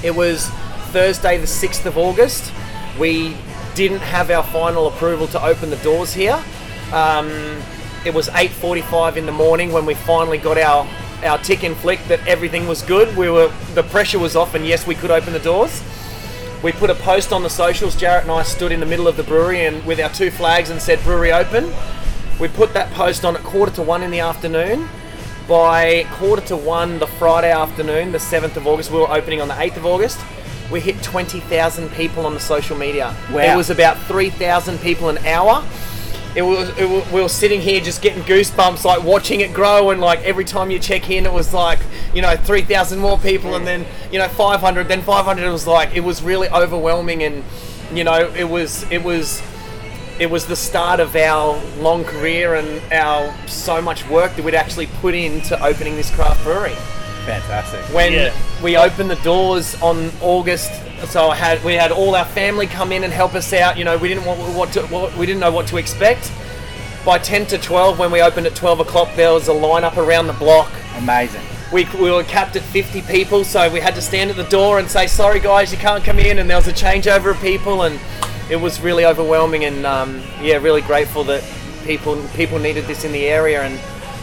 it 0.03 0.15
was 0.15 0.47
Thursday, 0.91 1.37
the 1.37 1.47
sixth 1.47 1.85
of 1.85 1.97
August. 1.97 2.53
We 2.97 3.35
didn't 3.75 3.99
have 3.99 4.31
our 4.31 4.43
final 4.43 4.87
approval 4.87 5.27
to 5.27 5.43
open 5.43 5.69
the 5.69 5.75
doors 5.77 6.13
here. 6.13 6.41
Um, 6.93 7.29
it 8.05 8.13
was 8.13 8.29
8:45 8.29 9.17
in 9.17 9.25
the 9.25 9.31
morning 9.33 9.73
when 9.73 9.85
we 9.85 9.93
finally 9.93 10.37
got 10.37 10.57
our 10.57 10.87
our 11.23 11.37
tick 11.39 11.63
and 11.63 11.75
flick 11.75 11.99
that 12.07 12.25
everything 12.25 12.67
was 12.67 12.81
good. 12.83 13.15
We 13.17 13.29
were 13.29 13.51
the 13.73 13.83
pressure 13.83 14.19
was 14.19 14.35
off, 14.35 14.55
and 14.55 14.65
yes, 14.65 14.87
we 14.87 14.95
could 14.95 15.11
open 15.11 15.33
the 15.33 15.39
doors. 15.39 15.83
We 16.63 16.71
put 16.71 16.89
a 16.89 16.95
post 16.95 17.33
on 17.33 17.43
the 17.43 17.49
socials. 17.49 17.95
Jarrett 17.95 18.23
and 18.23 18.31
I 18.31 18.43
stood 18.43 18.71
in 18.71 18.79
the 18.79 18.85
middle 18.85 19.07
of 19.07 19.17
the 19.17 19.23
brewery 19.23 19.65
and 19.65 19.85
with 19.85 19.99
our 19.99 20.09
two 20.09 20.31
flags 20.31 20.69
and 20.69 20.81
said 20.81 21.03
"Brewery 21.03 21.33
open." 21.33 21.73
We 22.39 22.47
put 22.47 22.73
that 22.73 22.91
post 22.93 23.25
on 23.25 23.35
at 23.35 23.43
quarter 23.43 23.71
to 23.75 23.81
one 23.81 24.03
in 24.03 24.11
the 24.11 24.19
afternoon. 24.19 24.87
By 25.47 26.05
quarter 26.11 26.45
to 26.47 26.57
one 26.57 26.99
the 26.99 27.07
Friday 27.07 27.51
afternoon, 27.51 28.11
the 28.11 28.17
7th 28.17 28.57
of 28.57 28.67
August, 28.67 28.91
we 28.91 28.99
were 28.99 29.09
opening 29.09 29.41
on 29.41 29.47
the 29.47 29.53
8th 29.53 29.77
of 29.77 29.85
August. 29.85 30.19
We 30.69 30.81
hit 30.81 31.01
20,000 31.01 31.89
people 31.93 32.25
on 32.25 32.33
the 32.33 32.39
social 32.39 32.77
media. 32.77 33.15
Wow. 33.31 33.53
It 33.53 33.55
was 33.55 33.69
about 33.69 33.97
3,000 34.03 34.79
people 34.79 35.09
an 35.09 35.17
hour. 35.19 35.65
It 36.35 36.41
was, 36.43 36.69
it 36.77 36.87
was, 36.87 37.11
we 37.11 37.21
were 37.21 37.29
sitting 37.29 37.61
here 37.61 37.79
just 37.79 38.01
getting 38.01 38.21
goosebumps, 38.23 38.83
like 38.83 39.03
watching 39.03 39.39
it 39.39 39.53
grow, 39.53 39.89
and 39.89 39.99
like 39.99 40.19
every 40.19 40.45
time 40.45 40.69
you 40.69 40.77
check 40.77 41.09
in, 41.09 41.25
it 41.25 41.33
was 41.33 41.53
like, 41.53 41.79
you 42.13 42.21
know, 42.21 42.35
3,000 42.35 42.99
more 42.99 43.17
people, 43.17 43.55
and 43.55 43.65
then, 43.65 43.85
you 44.11 44.19
know, 44.19 44.27
500, 44.27 44.87
then 44.87 45.01
500. 45.01 45.43
It 45.43 45.49
was 45.49 45.65
like, 45.65 45.95
it 45.95 46.01
was 46.01 46.21
really 46.21 46.49
overwhelming, 46.49 47.23
and, 47.23 47.43
you 47.91 48.03
know, 48.03 48.29
it 48.35 48.43
was, 48.43 48.83
it 48.91 49.03
was, 49.03 49.41
it 50.19 50.29
was 50.29 50.45
the 50.45 50.55
start 50.55 50.99
of 50.99 51.15
our 51.15 51.61
long 51.79 52.03
career 52.03 52.55
and 52.55 52.81
our 52.93 53.33
so 53.47 53.81
much 53.81 54.07
work 54.09 54.35
that 54.35 54.43
we'd 54.43 54.55
actually 54.55 54.87
put 55.01 55.13
into 55.13 55.61
opening 55.63 55.95
this 55.95 56.13
craft 56.13 56.43
brewery. 56.43 56.75
Fantastic. 57.25 57.81
When 57.93 58.13
Yeah. 58.13 58.33
we 58.63 58.77
opened 58.77 59.09
the 59.09 59.15
doors 59.17 59.75
on 59.81 60.11
August 60.21 60.71
so 61.05 61.29
I 61.29 61.35
had 61.35 61.63
we 61.63 61.73
had 61.75 61.91
all 61.91 62.15
our 62.15 62.25
family 62.25 62.65
come 62.67 62.91
in 62.91 63.03
and 63.03 63.13
help 63.13 63.35
us 63.35 63.53
out. 63.53 63.77
You 63.77 63.85
know, 63.85 63.97
we 63.97 64.07
didn't 64.07 64.25
want 64.25 64.39
what 64.55 64.71
to, 64.73 64.81
what, 64.87 65.15
we 65.15 65.25
didn't 65.25 65.39
know 65.39 65.51
what 65.51 65.67
to 65.67 65.77
expect. 65.77 66.31
By 67.05 67.19
10 67.19 67.45
to 67.47 67.57
12, 67.57 67.99
when 67.99 68.11
we 68.11 68.21
opened 68.21 68.47
at 68.47 68.55
12 68.55 68.81
o'clock, 68.81 69.09
there 69.15 69.31
was 69.31 69.47
a 69.47 69.53
lineup 69.53 69.95
around 69.97 70.27
the 70.27 70.33
block. 70.33 70.69
Amazing. 70.97 71.41
We, 71.71 71.85
we 72.01 72.11
were 72.11 72.23
capped 72.23 72.55
at 72.55 72.63
50 72.63 73.01
people, 73.03 73.43
so 73.43 73.69
we 73.71 73.79
had 73.79 73.93
to 73.95 74.01
stand 74.01 74.29
at 74.29 74.35
the 74.37 74.43
door 74.45 74.79
and 74.79 74.89
say, 74.89 75.05
"Sorry, 75.07 75.39
guys, 75.39 75.71
you 75.71 75.77
can't 75.77 76.03
come 76.03 76.17
in." 76.17 76.39
And 76.39 76.49
there 76.49 76.57
was 76.57 76.67
a 76.67 76.73
changeover 76.73 77.31
of 77.31 77.39
people, 77.41 77.83
and 77.83 77.99
it 78.49 78.57
was 78.57 78.79
really 78.81 79.05
overwhelming. 79.05 79.65
And 79.65 79.85
um, 79.85 80.21
yeah, 80.41 80.57
really 80.57 80.81
grateful 80.81 81.23
that 81.25 81.43
people 81.83 82.21
people 82.35 82.59
needed 82.59 82.85
this 82.85 83.03
in 83.03 83.11
the 83.11 83.25
area, 83.25 83.61
and 83.61 83.73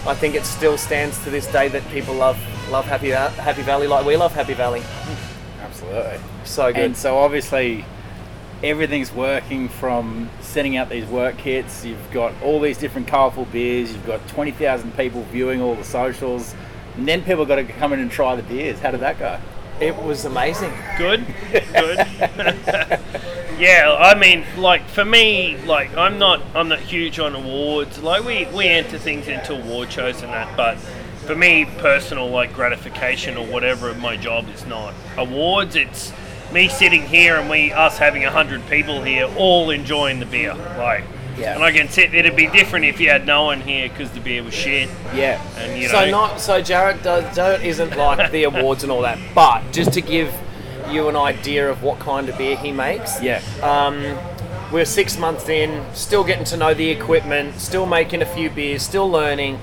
I 0.07 0.14
think 0.14 0.35
it 0.35 0.45
still 0.45 0.78
stands 0.78 1.23
to 1.25 1.31
this 1.31 1.47
day 1.50 1.69
that 1.69 1.87
people 1.88 2.14
love 2.14 2.38
love 2.71 2.85
Happy 2.85 3.11
Happy 3.11 3.62
Valley 3.62 3.87
like 3.87 4.04
we 4.04 4.16
love 4.16 4.33
Happy 4.33 4.54
Valley. 4.54 4.83
Absolutely. 5.61 6.21
So 6.45 6.73
good. 6.73 6.85
And 6.85 6.97
so 6.97 7.19
obviously 7.19 7.85
everything's 8.62 9.12
working 9.12 9.69
from 9.69 10.31
sending 10.40 10.76
out 10.76 10.88
these 10.88 11.04
wort 11.07 11.37
kits. 11.37 11.85
You've 11.85 12.11
got 12.12 12.33
all 12.43 12.61
these 12.61 12.78
different 12.78 13.07
colourful 13.07 13.47
beers. 13.47 13.93
You've 13.93 14.07
got 14.07 14.26
20,000 14.28 14.97
people 14.97 15.23
viewing 15.25 15.61
all 15.61 15.75
the 15.75 15.85
socials. 15.85 16.54
And 16.97 17.07
then 17.07 17.23
people 17.23 17.45
got 17.45 17.57
to 17.57 17.64
come 17.64 17.93
in 17.93 18.00
and 18.00 18.11
try 18.11 18.37
the 18.37 18.43
beers. 18.43 18.78
How 18.78 18.90
did 18.90 19.00
that 19.00 19.19
go? 19.19 19.38
It 19.81 19.97
was 19.97 20.25
amazing. 20.25 20.73
Good, 20.97 21.26
good. 21.52 21.99
yeah, 23.59 23.97
I 23.99 24.14
mean, 24.16 24.45
like 24.57 24.87
for 24.88 25.04
me, 25.04 25.57
like 25.66 25.97
I'm 25.97 26.19
not, 26.19 26.43
I'm 26.54 26.69
not 26.69 26.78
huge 26.78 27.19
on 27.19 27.35
awards. 27.35 28.02
Like 28.02 28.25
we 28.25 28.47
we 28.47 28.66
enter 28.66 28.99
things 28.99 29.26
into 29.26 29.54
award 29.54 29.90
shows 29.93 30.23
and 30.23 30.33
that, 30.33 30.57
but 30.57 30.78
for 31.26 31.35
me, 31.35 31.64
personal 31.78 32.28
like 32.28 32.52
gratification 32.52 33.37
or 33.37 33.47
whatever 33.47 33.88
of 33.88 33.99
my 33.99 34.16
job 34.16 34.49
is 34.50 34.64
not 34.66 34.95
awards. 35.16 35.75
It's 35.75 36.12
me 36.52 36.69
sitting 36.69 37.02
here 37.02 37.37
and 37.37 37.50
we 37.50 37.73
us 37.73 37.99
having 37.99 38.25
a 38.25 38.31
hundred 38.31 38.69
people 38.69 39.02
here 39.02 39.28
all 39.37 39.71
enjoying 39.71 40.21
the 40.21 40.26
beer. 40.26 40.54
Like, 40.54 41.04
Yeah. 41.38 41.55
and 41.55 41.64
I 41.64 41.73
can 41.73 41.88
sit. 41.88 42.14
It'd 42.14 42.37
be 42.37 42.47
different 42.49 42.85
if 42.85 43.00
you 43.00 43.11
had 43.11 43.26
no 43.26 43.45
one 43.45 43.61
here 43.61 43.88
because 43.88 44.11
the 44.11 44.21
beer 44.21 44.43
was 44.43 44.55
shit. 44.55 44.88
Yeah. 45.14 45.43
And 45.57 45.81
you 45.81 45.88
know, 45.88 45.95
So 45.95 46.11
not 46.11 46.41
so 46.41 46.61
Jarrett 46.62 47.03
does 47.03 47.35
Jarrett 47.35 47.62
isn't 47.62 47.97
like 47.97 48.31
the 48.31 48.45
awards 48.45 48.83
and 48.83 48.93
all 48.93 49.03
that, 49.03 49.19
but 49.35 49.62
just 49.73 49.93
to 49.95 50.00
give 50.00 50.33
you 50.91 51.09
an 51.09 51.17
idea 51.17 51.69
of 51.71 51.83
what 51.83 51.99
kind 51.99 52.29
of 52.29 52.37
beer 52.38 52.57
he 52.57 52.71
makes. 52.73 53.21
Yeah. 53.23 53.41
Um, 53.62 54.17
we're 54.73 54.85
six 54.85 55.17
months 55.19 55.49
in, 55.49 55.85
still 55.95 56.25
getting 56.25 56.45
to 56.47 56.57
know 56.57 56.75
the 56.75 56.91
equipment, 56.91 57.61
still 57.61 57.87
making 57.87 58.23
a 58.23 58.26
few 58.26 58.50
beers, 58.50 58.83
still 58.83 59.09
learning. 59.11 59.59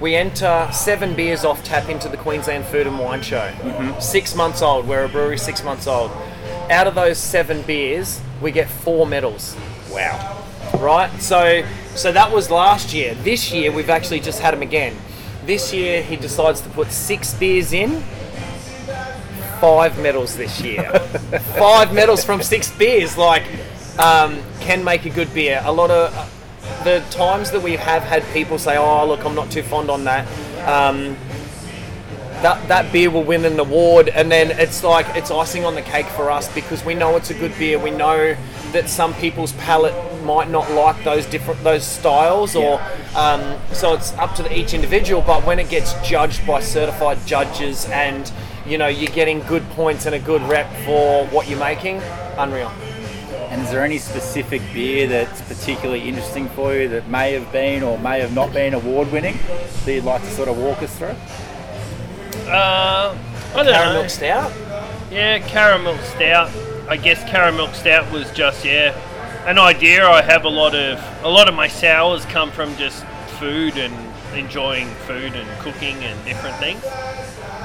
We 0.00 0.14
enter 0.16 0.68
seven 0.72 1.14
beers 1.14 1.44
off 1.44 1.62
tap 1.64 1.88
into 1.90 2.08
the 2.08 2.16
Queensland 2.16 2.64
Food 2.66 2.86
and 2.86 2.98
Wine 2.98 3.20
Show. 3.22 3.52
Six 4.00 4.34
months 4.34 4.62
old. 4.62 4.86
We're 4.88 5.04
a 5.04 5.08
brewery 5.08 5.36
six 5.38 5.62
months 5.62 5.86
old. 5.86 6.10
Out 6.70 6.86
of 6.86 6.94
those 6.94 7.18
seven 7.18 7.62
beers, 7.62 8.20
we 8.40 8.50
get 8.52 8.68
four 8.70 9.06
medals. 9.06 9.56
wow. 9.90 10.36
Right. 10.80 11.10
So, 11.20 11.62
so 11.94 12.10
that 12.10 12.32
was 12.32 12.50
last 12.50 12.94
year. 12.94 13.14
This 13.16 13.52
year, 13.52 13.70
we've 13.70 13.90
actually 13.90 14.20
just 14.20 14.40
had 14.40 14.54
him 14.54 14.62
again. 14.62 14.96
This 15.44 15.74
year, 15.74 16.02
he 16.02 16.16
decides 16.16 16.62
to 16.62 16.70
put 16.70 16.90
six 16.90 17.34
beers 17.34 17.74
in. 17.74 18.00
Five 19.60 19.98
medals 19.98 20.38
this 20.38 20.62
year. 20.62 20.90
Five 21.58 21.92
medals 21.92 22.24
from 22.24 22.42
six 22.42 22.70
beers. 22.78 23.18
Like, 23.18 23.42
um, 23.98 24.42
can 24.60 24.82
make 24.82 25.04
a 25.04 25.10
good 25.10 25.32
beer. 25.34 25.60
A 25.64 25.72
lot 25.72 25.90
of 25.90 26.14
the 26.84 27.04
times 27.10 27.50
that 27.50 27.60
we 27.62 27.76
have 27.76 28.02
had 28.02 28.24
people 28.32 28.58
say, 28.58 28.78
"Oh, 28.78 29.06
look, 29.06 29.22
I'm 29.26 29.34
not 29.34 29.50
too 29.50 29.62
fond 29.62 29.90
on 29.90 30.04
that." 30.04 30.26
Um, 30.66 31.14
that 32.40 32.68
that 32.68 32.90
beer 32.90 33.10
will 33.10 33.24
win 33.24 33.44
an 33.44 33.60
award, 33.60 34.08
and 34.08 34.32
then 34.32 34.50
it's 34.52 34.82
like 34.82 35.06
it's 35.14 35.30
icing 35.30 35.66
on 35.66 35.74
the 35.74 35.82
cake 35.82 36.06
for 36.06 36.30
us 36.30 36.52
because 36.54 36.82
we 36.86 36.94
know 36.94 37.16
it's 37.16 37.28
a 37.28 37.34
good 37.34 37.52
beer. 37.58 37.78
We 37.78 37.90
know 37.90 38.34
that 38.72 38.88
some 38.88 39.12
people's 39.14 39.52
palate 39.52 39.94
might 40.30 40.48
not 40.48 40.70
like 40.70 41.02
those 41.02 41.26
different 41.26 41.62
those 41.64 41.84
styles, 41.84 42.54
or 42.54 42.80
um, 43.16 43.58
so 43.72 43.94
it's 43.94 44.12
up 44.12 44.34
to 44.36 44.42
the, 44.44 44.56
each 44.56 44.74
individual. 44.74 45.22
But 45.22 45.44
when 45.44 45.58
it 45.58 45.68
gets 45.68 45.92
judged 46.08 46.46
by 46.46 46.60
certified 46.60 47.18
judges, 47.26 47.86
and 47.86 48.30
you 48.64 48.78
know 48.78 48.86
you're 48.86 49.10
getting 49.12 49.40
good 49.40 49.68
points 49.70 50.06
and 50.06 50.14
a 50.14 50.20
good 50.20 50.42
rep 50.42 50.70
for 50.84 51.26
what 51.26 51.48
you're 51.48 51.58
making, 51.58 52.00
unreal. 52.38 52.72
And 53.50 53.60
is 53.62 53.72
there 53.72 53.84
any 53.84 53.98
specific 53.98 54.62
beer 54.72 55.08
that's 55.08 55.42
particularly 55.42 56.08
interesting 56.08 56.48
for 56.50 56.72
you 56.72 56.88
that 56.90 57.08
may 57.08 57.32
have 57.32 57.50
been 57.50 57.82
or 57.82 57.98
may 57.98 58.20
have 58.20 58.32
not 58.32 58.52
been 58.52 58.74
award 58.74 59.10
winning 59.10 59.36
that 59.84 59.92
you'd 59.92 60.04
like 60.04 60.22
to 60.22 60.30
sort 60.30 60.48
of 60.48 60.56
walk 60.56 60.80
us 60.84 60.96
through? 60.96 61.16
uh, 62.48 63.16
I 63.52 63.56
don't 63.56 63.66
know. 63.66 63.72
Caramel 63.72 64.08
stout. 64.08 64.52
Yeah, 65.10 65.40
caramel 65.40 65.98
stout. 65.98 66.50
I 66.88 66.96
guess 66.96 67.28
caramel 67.28 67.66
stout 67.72 68.10
was 68.12 68.30
just 68.30 68.64
yeah, 68.64 68.94
an 69.46 69.58
idea. 69.58 70.06
I 70.06 70.22
have 70.22 70.44
a 70.44 70.48
lot 70.48 70.74
of 70.74 70.98
a 71.24 71.28
lot 71.28 71.48
of 71.48 71.54
my 71.54 71.68
sours 71.68 72.24
come 72.26 72.50
from 72.50 72.76
just 72.76 73.04
food 73.38 73.76
and 73.76 73.94
enjoying 74.36 74.88
food 75.06 75.34
and 75.34 75.48
cooking 75.60 75.96
and 75.96 76.24
different 76.24 76.56
things. 76.56 76.84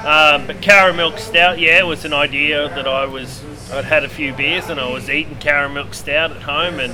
Um, 0.04 0.46
but 0.46 0.62
caramel 0.62 1.16
stout, 1.16 1.58
yeah, 1.58 1.82
was 1.82 2.04
an 2.04 2.12
idea 2.12 2.68
that 2.68 2.86
I 2.86 3.06
was. 3.06 3.42
I'd 3.72 3.84
had 3.84 4.04
a 4.04 4.08
few 4.08 4.32
beers 4.32 4.70
and 4.70 4.78
I 4.78 4.88
was 4.88 5.10
eating 5.10 5.36
caramel 5.36 5.92
stout 5.92 6.30
at 6.30 6.42
home 6.42 6.78
and 6.78 6.92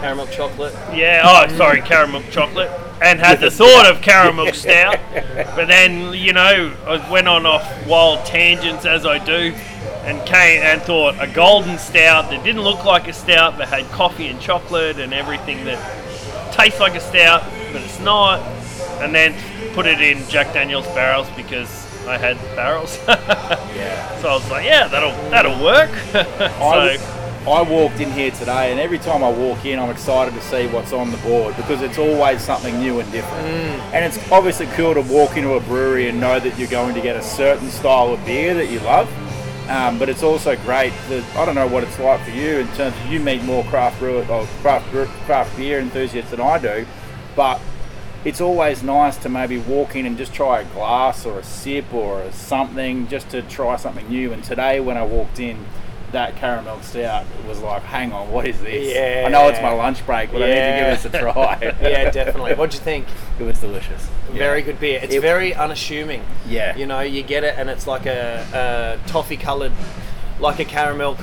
Caramel 0.00 0.26
chocolate. 0.28 0.72
yeah, 0.94 1.22
oh, 1.24 1.56
sorry, 1.56 1.82
caramel 1.82 2.22
chocolate. 2.30 2.70
And 3.02 3.18
had 3.18 3.40
the 3.40 3.50
thought 3.50 3.90
of 3.90 4.00
caramel 4.00 4.52
stout. 4.54 4.98
But 5.12 5.66
then, 5.66 6.14
you 6.14 6.32
know, 6.32 6.74
I 6.86 7.10
went 7.10 7.28
on 7.28 7.44
off 7.44 7.86
wild 7.86 8.24
tangents 8.24 8.86
as 8.86 9.04
I 9.04 9.18
do 9.22 9.54
and 10.04 10.26
came 10.26 10.62
and 10.62 10.82
thought 10.82 11.16
a 11.18 11.26
golden 11.26 11.78
stout 11.78 12.30
that 12.30 12.44
didn't 12.44 12.62
look 12.62 12.84
like 12.84 13.08
a 13.08 13.12
stout 13.12 13.56
but 13.56 13.68
had 13.68 13.84
coffee 13.90 14.28
and 14.28 14.40
chocolate 14.40 14.98
and 14.98 15.14
everything 15.14 15.64
that 15.64 16.52
tastes 16.52 16.80
like 16.80 16.94
a 16.94 17.00
stout 17.00 17.42
but 17.74 17.82
it's 17.82 18.00
not. 18.00 18.40
And 19.02 19.14
then 19.14 19.34
put 19.74 19.86
it 19.86 20.00
in 20.00 20.26
Jack 20.28 20.54
Daniels 20.54 20.86
barrels 20.88 21.28
because 21.36 21.68
I 22.06 22.16
had 22.16 22.36
barrels. 22.54 22.98
Yeah. 23.08 24.20
so 24.22 24.28
I 24.28 24.34
was 24.34 24.50
like, 24.50 24.64
yeah, 24.64 24.86
that'll 24.86 25.10
that'll 25.30 25.62
work. 25.62 25.90
I, 26.14 26.96
so 26.96 27.50
I 27.50 27.62
walked 27.62 28.00
in 28.00 28.10
here 28.12 28.30
today, 28.30 28.70
and 28.70 28.80
every 28.80 28.98
time 28.98 29.22
I 29.24 29.30
walk 29.30 29.66
in, 29.66 29.78
I'm 29.78 29.90
excited 29.90 30.32
to 30.32 30.40
see 30.40 30.66
what's 30.68 30.92
on 30.92 31.10
the 31.10 31.18
board 31.18 31.56
because 31.56 31.82
it's 31.82 31.98
always 31.98 32.40
something 32.40 32.78
new 32.78 33.00
and 33.00 33.10
different. 33.12 33.46
Mm. 33.46 33.92
And 33.92 34.04
it's 34.04 34.30
obviously 34.30 34.66
cool 34.68 34.94
to 34.94 35.02
walk 35.02 35.36
into 35.36 35.54
a 35.54 35.60
brewery 35.60 36.08
and 36.08 36.20
know 36.20 36.38
that 36.40 36.58
you're 36.58 36.68
going 36.68 36.94
to 36.94 37.02
get 37.02 37.16
a 37.16 37.22
certain 37.22 37.68
style 37.68 38.14
of 38.14 38.24
beer 38.24 38.54
that 38.54 38.70
you 38.70 38.78
love. 38.80 39.10
Um, 39.68 39.98
but 39.98 40.10
it's 40.10 40.22
also 40.22 40.56
great 40.56 40.92
that 41.08 41.36
I 41.36 41.46
don't 41.46 41.54
know 41.54 41.66
what 41.66 41.84
it's 41.84 41.98
like 41.98 42.20
for 42.22 42.30
you 42.30 42.58
in 42.58 42.66
terms 42.68 42.94
of 42.94 43.06
you 43.06 43.18
meet 43.18 43.42
more 43.44 43.64
craft 43.64 43.98
brewer 43.98 44.24
or 44.30 44.46
craft 44.60 44.86
craft 45.24 45.56
beer 45.56 45.80
enthusiasts 45.80 46.30
than 46.30 46.40
I 46.40 46.58
do, 46.58 46.86
but 47.34 47.60
it's 48.26 48.40
always 48.40 48.82
nice 48.82 49.16
to 49.18 49.28
maybe 49.28 49.58
walk 49.58 49.96
in 49.96 50.04
and 50.04 50.18
just 50.18 50.34
try 50.34 50.60
a 50.60 50.64
glass 50.66 51.24
or 51.24 51.38
a 51.38 51.42
sip 51.42 51.92
or 51.94 52.22
a 52.22 52.32
something 52.32 53.08
just 53.08 53.30
to 53.30 53.42
try 53.42 53.76
something 53.76 54.06
new. 54.08 54.32
And 54.32 54.44
today 54.44 54.80
when 54.80 54.96
I 54.98 55.04
walked 55.04 55.40
in, 55.40 55.64
that 56.14 56.36
caramel 56.36 56.80
stout 56.82 57.24
was 57.46 57.60
like, 57.60 57.82
hang 57.82 58.12
on, 58.12 58.30
what 58.32 58.46
is 58.48 58.60
this? 58.60 58.94
Yeah. 58.94 59.24
I 59.26 59.30
know 59.30 59.48
it's 59.48 59.60
my 59.60 59.72
lunch 59.72 60.04
break, 60.06 60.32
but 60.32 60.42
I 60.42 60.46
need 60.46 60.54
to 60.54 60.78
give 60.78 61.02
this 61.02 61.14
a 61.14 61.18
try. 61.20 61.74
Yeah, 61.82 62.10
definitely. 62.10 62.54
What'd 62.54 62.74
you 62.74 62.80
think? 62.80 63.06
it 63.38 63.42
was 63.42 63.58
delicious. 63.60 64.08
Very 64.30 64.62
good 64.62 64.78
beer. 64.80 65.00
It's 65.02 65.14
It- 65.14 65.20
very 65.20 65.54
unassuming. 65.54 66.22
Yeah. 66.48 66.76
You 66.76 66.86
know, 66.86 67.00
you 67.00 67.22
get 67.22 67.44
it 67.44 67.54
and 67.58 67.68
it's 67.68 67.86
like 67.86 68.06
a, 68.06 68.98
a 69.06 69.08
toffee 69.08 69.36
coloured, 69.36 69.72
like 70.40 70.58
a 70.60 70.64
caramel 70.64 71.16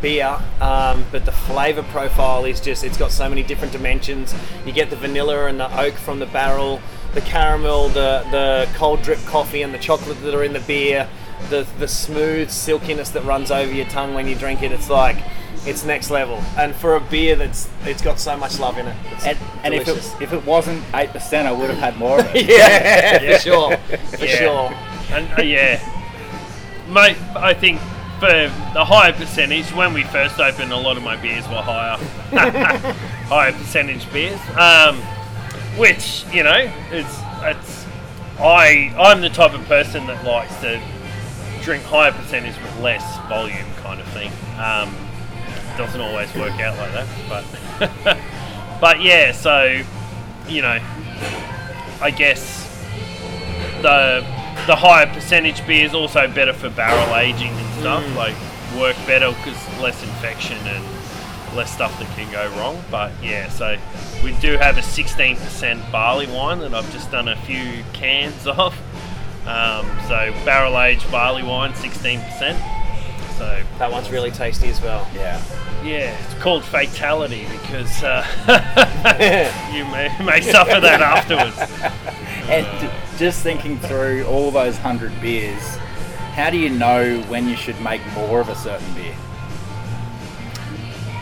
beer, 0.00 0.38
um, 0.60 1.04
but 1.10 1.24
the 1.24 1.32
flavour 1.32 1.82
profile 1.84 2.44
is 2.44 2.60
just, 2.60 2.84
it's 2.84 2.96
got 2.96 3.10
so 3.10 3.28
many 3.28 3.42
different 3.42 3.72
dimensions. 3.72 4.34
You 4.64 4.72
get 4.72 4.90
the 4.90 4.96
vanilla 4.96 5.46
and 5.46 5.58
the 5.58 5.80
oak 5.80 5.94
from 5.94 6.18
the 6.20 6.26
barrel, 6.26 6.80
the 7.14 7.20
caramel, 7.22 7.88
the, 7.88 8.24
the 8.30 8.68
cold 8.74 9.02
drip 9.02 9.18
coffee 9.24 9.62
and 9.62 9.74
the 9.74 9.78
chocolate 9.78 10.20
that 10.22 10.34
are 10.34 10.44
in 10.44 10.52
the 10.52 10.60
beer, 10.60 11.08
the, 11.50 11.66
the 11.78 11.88
smooth 11.88 12.50
silkiness 12.50 13.10
that 13.10 13.24
runs 13.24 13.50
over 13.50 13.72
your 13.72 13.86
tongue 13.86 14.14
when 14.14 14.26
you 14.26 14.34
drink 14.34 14.62
it. 14.62 14.72
It's 14.72 14.90
like, 14.90 15.16
it's 15.66 15.84
next 15.84 16.10
level. 16.10 16.42
And 16.56 16.74
for 16.74 16.96
a 16.96 17.00
beer 17.00 17.36
that's, 17.36 17.68
it's 17.84 18.02
got 18.02 18.18
so 18.18 18.36
much 18.36 18.58
love 18.58 18.78
in 18.78 18.86
it. 18.86 18.96
It's 19.12 19.26
And, 19.26 19.38
and 19.64 19.74
if 19.74 19.88
it, 19.88 20.22
if 20.22 20.32
it 20.32 20.44
wasn't 20.46 20.82
8%, 20.92 21.46
I 21.46 21.52
would 21.52 21.70
have 21.70 21.78
had 21.78 21.96
more 21.96 22.20
of 22.20 22.26
it. 22.34 22.46
yeah, 22.48 23.18
for 23.36 23.38
sure, 23.40 23.76
for 23.76 24.24
Yeah. 24.24 24.36
sure. 24.36 24.74
And 25.10 25.38
uh, 25.38 25.42
yeah, 25.42 25.80
mate, 26.88 27.16
I 27.34 27.54
think 27.54 27.80
for 28.20 28.26
the 28.28 28.84
higher 28.84 29.12
percentage, 29.12 29.72
when 29.72 29.94
we 29.94 30.02
first 30.04 30.38
opened, 30.38 30.72
a 30.72 30.76
lot 30.76 30.96
of 30.96 31.02
my 31.02 31.16
beers 31.16 31.46
were 31.48 31.62
higher, 31.62 31.96
higher 33.28 33.52
percentage 33.52 34.10
beers. 34.12 34.40
Um, 34.56 35.00
which 35.78 36.24
you 36.32 36.42
know, 36.42 36.70
it's 36.90 37.20
it's 37.42 37.86
I 38.40 38.92
I'm 38.98 39.20
the 39.20 39.30
type 39.30 39.54
of 39.54 39.64
person 39.66 40.06
that 40.08 40.24
likes 40.24 40.54
to 40.60 40.80
drink 41.68 41.84
higher 41.84 42.12
percentage 42.12 42.56
with 42.62 42.80
less 42.80 43.18
volume, 43.28 43.66
kind 43.82 44.00
of 44.00 44.08
thing. 44.08 44.32
Um, 44.56 44.96
doesn't 45.76 46.00
always 46.00 46.34
work 46.34 46.58
out 46.60 46.78
like 46.78 46.92
that, 46.94 47.06
but 47.28 48.18
but 48.80 49.02
yeah, 49.02 49.32
so 49.32 49.82
you 50.48 50.62
know, 50.62 50.80
I 52.00 52.10
guess 52.10 52.66
the 53.82 54.24
the 54.66 54.76
higher 54.76 55.12
percentage 55.12 55.66
beer 55.66 55.84
is 55.84 55.92
also 55.92 56.26
better 56.26 56.54
for 56.54 56.70
barrel 56.70 57.14
aging 57.16 57.52
and 57.52 57.80
stuff. 57.80 58.16
Like 58.16 58.34
work 58.74 58.96
better 59.06 59.28
because 59.32 59.78
less 59.78 60.02
infection 60.02 60.56
and 60.68 60.82
less 61.54 61.70
stuff 61.70 61.98
that 61.98 62.08
can 62.16 62.32
go 62.32 62.48
wrong. 62.58 62.82
But 62.90 63.12
yeah, 63.22 63.50
so 63.50 63.76
we 64.24 64.32
do 64.40 64.56
have 64.56 64.78
a 64.78 64.80
16% 64.80 65.92
barley 65.92 66.28
wine 66.28 66.60
that 66.60 66.72
I've 66.72 66.90
just 66.92 67.10
done 67.10 67.28
a 67.28 67.36
few 67.36 67.84
cans 67.92 68.46
of. 68.46 68.74
Um, 69.48 69.86
so 70.08 70.30
barrel 70.44 70.78
aged 70.80 71.10
barley 71.10 71.42
wine, 71.42 71.72
16%. 71.72 72.20
So 73.38 73.62
That 73.78 73.90
one's 73.90 74.10
really 74.10 74.30
tasty 74.30 74.68
as 74.68 74.80
well. 74.82 75.08
Yeah. 75.14 75.40
yeah, 75.84 76.16
it's 76.24 76.34
called 76.42 76.64
fatality 76.64 77.46
because 77.52 78.02
uh, 78.02 78.24
you 79.72 79.84
may, 79.86 80.14
may 80.24 80.40
suffer 80.42 80.80
that 80.80 81.00
afterwards. 81.00 81.56
And 82.48 82.64
d- 82.80 82.88
just 83.18 83.42
thinking 83.42 83.78
through 83.78 84.24
all 84.24 84.50
those 84.50 84.78
hundred 84.78 85.12
beers, 85.20 85.60
how 86.32 86.48
do 86.48 86.56
you 86.56 86.70
know 86.70 87.20
when 87.28 87.46
you 87.46 87.56
should 87.56 87.78
make 87.82 88.00
more 88.14 88.40
of 88.40 88.48
a 88.48 88.54
certain 88.54 88.94
beer? 88.94 89.12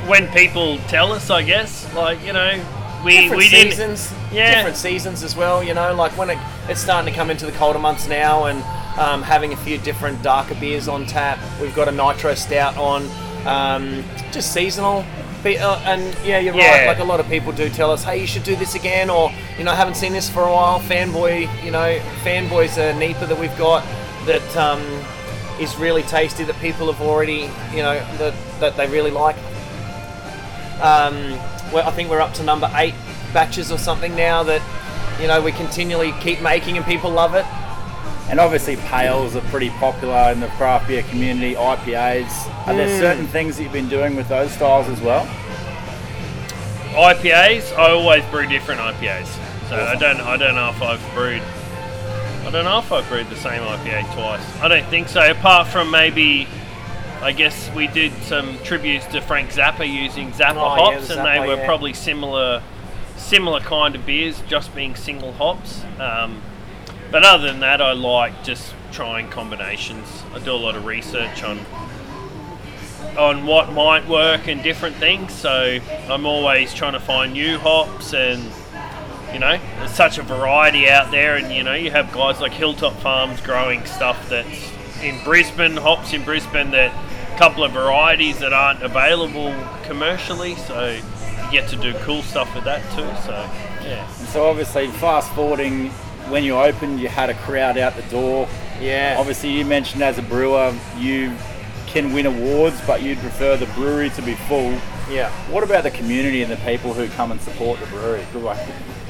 When 0.06 0.28
people 0.28 0.78
tell 0.86 1.10
us, 1.10 1.30
I 1.30 1.42
guess, 1.42 1.92
like 1.94 2.24
you 2.24 2.32
know, 2.32 2.62
we 3.06 3.12
different 3.20 3.38
we 3.38 3.48
seasons, 3.48 4.12
Yeah. 4.32 4.54
different 4.54 4.76
seasons 4.76 5.22
as 5.22 5.34
well. 5.36 5.62
You 5.62 5.74
know, 5.74 5.94
like 5.94 6.12
when 6.18 6.30
it, 6.30 6.38
it's 6.68 6.80
starting 6.80 7.10
to 7.12 7.16
come 7.16 7.30
into 7.30 7.46
the 7.46 7.52
colder 7.52 7.78
months 7.78 8.06
now, 8.08 8.44
and 8.44 8.62
um, 8.98 9.22
having 9.22 9.52
a 9.52 9.56
few 9.56 9.78
different 9.78 10.22
darker 10.22 10.54
beers 10.56 10.88
on 10.88 11.06
tap. 11.06 11.38
We've 11.60 11.74
got 11.74 11.88
a 11.88 11.92
nitro 11.92 12.34
stout 12.34 12.76
on, 12.76 13.08
um, 13.46 14.04
just 14.32 14.52
seasonal. 14.52 15.04
Be- 15.44 15.58
uh, 15.58 15.76
and 15.80 16.02
yeah, 16.24 16.38
you're 16.38 16.54
right. 16.54 16.86
Like 16.86 16.98
a 16.98 17.04
lot 17.04 17.20
of 17.20 17.28
people 17.28 17.52
do 17.52 17.68
tell 17.68 17.90
us, 17.90 18.02
hey, 18.02 18.18
you 18.20 18.26
should 18.26 18.42
do 18.42 18.56
this 18.56 18.74
again, 18.74 19.10
or 19.10 19.30
you 19.58 19.64
know, 19.64 19.70
I 19.70 19.74
haven't 19.74 19.94
seen 19.96 20.12
this 20.12 20.28
for 20.28 20.42
a 20.42 20.50
while. 20.50 20.80
Fanboy, 20.80 21.64
you 21.64 21.70
know, 21.70 21.98
fanboy's 22.24 22.78
a 22.78 22.94
NEPA 22.98 23.26
that 23.26 23.38
we've 23.38 23.56
got 23.58 23.84
that 24.24 24.56
um, 24.56 24.80
is 25.60 25.76
really 25.76 26.02
tasty. 26.04 26.42
That 26.44 26.56
people 26.60 26.90
have 26.90 27.00
already, 27.06 27.50
you 27.72 27.82
know, 27.82 27.98
that 28.18 28.34
that 28.60 28.76
they 28.76 28.88
really 28.88 29.10
like. 29.10 29.36
Um, 30.80 31.38
I 31.74 31.90
think 31.90 32.10
we're 32.10 32.20
up 32.20 32.34
to 32.34 32.42
number 32.42 32.70
eight 32.74 32.94
batches 33.32 33.70
or 33.72 33.78
something 33.78 34.14
now 34.16 34.42
that 34.44 34.62
you 35.20 35.26
know 35.28 35.40
we 35.42 35.52
continually 35.52 36.12
keep 36.20 36.40
making 36.40 36.76
and 36.76 36.86
people 36.86 37.10
love 37.10 37.34
it. 37.34 37.44
And 38.28 38.40
obviously, 38.40 38.76
pales 38.76 39.36
are 39.36 39.40
pretty 39.42 39.70
popular 39.70 40.32
in 40.32 40.40
the 40.40 40.48
craft 40.48 40.88
beer 40.88 41.02
community. 41.04 41.54
IPAs. 41.54 42.48
Are 42.66 42.74
there 42.74 42.88
Mm. 42.88 42.98
certain 43.00 43.26
things 43.28 43.56
that 43.56 43.62
you've 43.62 43.72
been 43.72 43.88
doing 43.88 44.16
with 44.16 44.28
those 44.28 44.50
styles 44.52 44.88
as 44.88 45.00
well? 45.00 45.26
IPAs, 46.94 47.72
I 47.76 47.90
always 47.92 48.24
brew 48.26 48.46
different 48.46 48.80
IPAs. 48.80 49.28
So 49.68 49.76
I 49.76 49.94
don't 49.96 50.20
I 50.20 50.36
don't 50.36 50.54
know 50.54 50.70
if 50.70 50.80
I've 50.82 51.14
brewed 51.14 51.42
I 52.46 52.50
don't 52.50 52.64
know 52.64 52.78
if 52.78 52.90
I've 52.92 53.08
brewed 53.08 53.28
the 53.28 53.36
same 53.36 53.62
IPA 53.62 54.12
twice. 54.14 54.40
I 54.62 54.68
don't 54.68 54.86
think 54.86 55.08
so. 55.08 55.30
Apart 55.30 55.66
from 55.68 55.90
maybe 55.90 56.46
I 57.22 57.32
guess 57.32 57.70
we 57.74 57.86
did 57.86 58.12
some 58.22 58.58
tributes 58.62 59.06
to 59.06 59.20
Frank 59.20 59.50
Zappa 59.50 59.90
using 59.90 60.32
Zappa 60.32 60.56
Oh, 60.56 60.76
yeah, 60.76 60.94
hops 60.94 61.08
the 61.08 61.18
and 61.18 61.26
Zappa, 61.26 61.40
they 61.40 61.46
were 61.46 61.56
yeah. 61.56 61.66
probably 61.66 61.94
similar 61.94 62.62
similar 63.16 63.60
kind 63.60 63.94
of 63.94 64.04
beers, 64.06 64.42
just 64.46 64.74
being 64.74 64.94
single 64.94 65.32
hops. 65.32 65.82
Um, 65.98 66.42
but 67.10 67.24
other 67.24 67.46
than 67.46 67.60
that 67.60 67.80
I 67.80 67.92
like 67.92 68.44
just 68.44 68.74
trying 68.92 69.28
combinations. 69.28 70.06
I 70.34 70.38
do 70.38 70.52
a 70.52 70.54
lot 70.54 70.76
of 70.76 70.84
research 70.84 71.42
on 71.42 71.60
on 73.18 73.46
what 73.46 73.72
might 73.72 74.06
work 74.06 74.46
and 74.46 74.62
different 74.62 74.96
things. 74.96 75.32
So 75.32 75.78
I'm 76.08 76.26
always 76.26 76.74
trying 76.74 76.92
to 76.92 77.00
find 77.00 77.32
new 77.32 77.58
hops 77.58 78.12
and 78.12 78.42
you 79.32 79.40
know, 79.40 79.58
there's 79.78 79.90
such 79.90 80.18
a 80.18 80.22
variety 80.22 80.88
out 80.88 81.10
there 81.10 81.36
and 81.36 81.52
you 81.52 81.62
know, 81.62 81.74
you 81.74 81.90
have 81.90 82.12
guys 82.12 82.40
like 82.40 82.52
Hilltop 82.52 82.94
Farms 82.94 83.40
growing 83.40 83.84
stuff 83.86 84.28
that's 84.28 84.72
in 85.06 85.22
Brisbane, 85.24 85.76
hops 85.76 86.12
in 86.12 86.24
Brisbane 86.24 86.70
that 86.72 86.92
a 87.34 87.38
couple 87.38 87.64
of 87.64 87.72
varieties 87.72 88.38
that 88.40 88.52
aren't 88.52 88.82
available 88.82 89.54
commercially, 89.84 90.54
so 90.56 90.90
you 90.90 91.50
get 91.50 91.68
to 91.70 91.76
do 91.76 91.94
cool 92.00 92.22
stuff 92.22 92.52
with 92.54 92.64
that 92.64 92.82
too. 92.90 93.08
So 93.26 93.32
yeah. 93.86 94.08
And 94.18 94.28
so, 94.28 94.46
obviously, 94.48 94.88
fast 94.88 95.32
forwarding, 95.32 95.90
when 96.28 96.42
you 96.42 96.56
opened, 96.56 97.00
you 97.00 97.08
had 97.08 97.30
a 97.30 97.34
crowd 97.34 97.78
out 97.78 97.94
the 97.94 98.02
door. 98.02 98.48
Yeah. 98.80 99.16
Obviously, 99.18 99.50
you 99.50 99.64
mentioned 99.64 100.02
as 100.02 100.18
a 100.18 100.22
brewer, 100.22 100.74
you 100.98 101.32
can 101.86 102.12
win 102.12 102.26
awards, 102.26 102.80
but 102.86 103.02
you'd 103.02 103.18
prefer 103.18 103.56
the 103.56 103.66
brewery 103.66 104.10
to 104.10 104.22
be 104.22 104.34
full. 104.34 104.76
Yeah. 105.10 105.30
What 105.50 105.62
about 105.62 105.84
the 105.84 105.90
community 105.90 106.42
and 106.42 106.50
the 106.50 106.56
people 106.58 106.92
who 106.92 107.08
come 107.08 107.30
and 107.32 107.40
support 107.40 107.80
the 107.80 107.86
brewery? 107.86 108.22
Who, 108.32 108.40
like, 108.40 108.58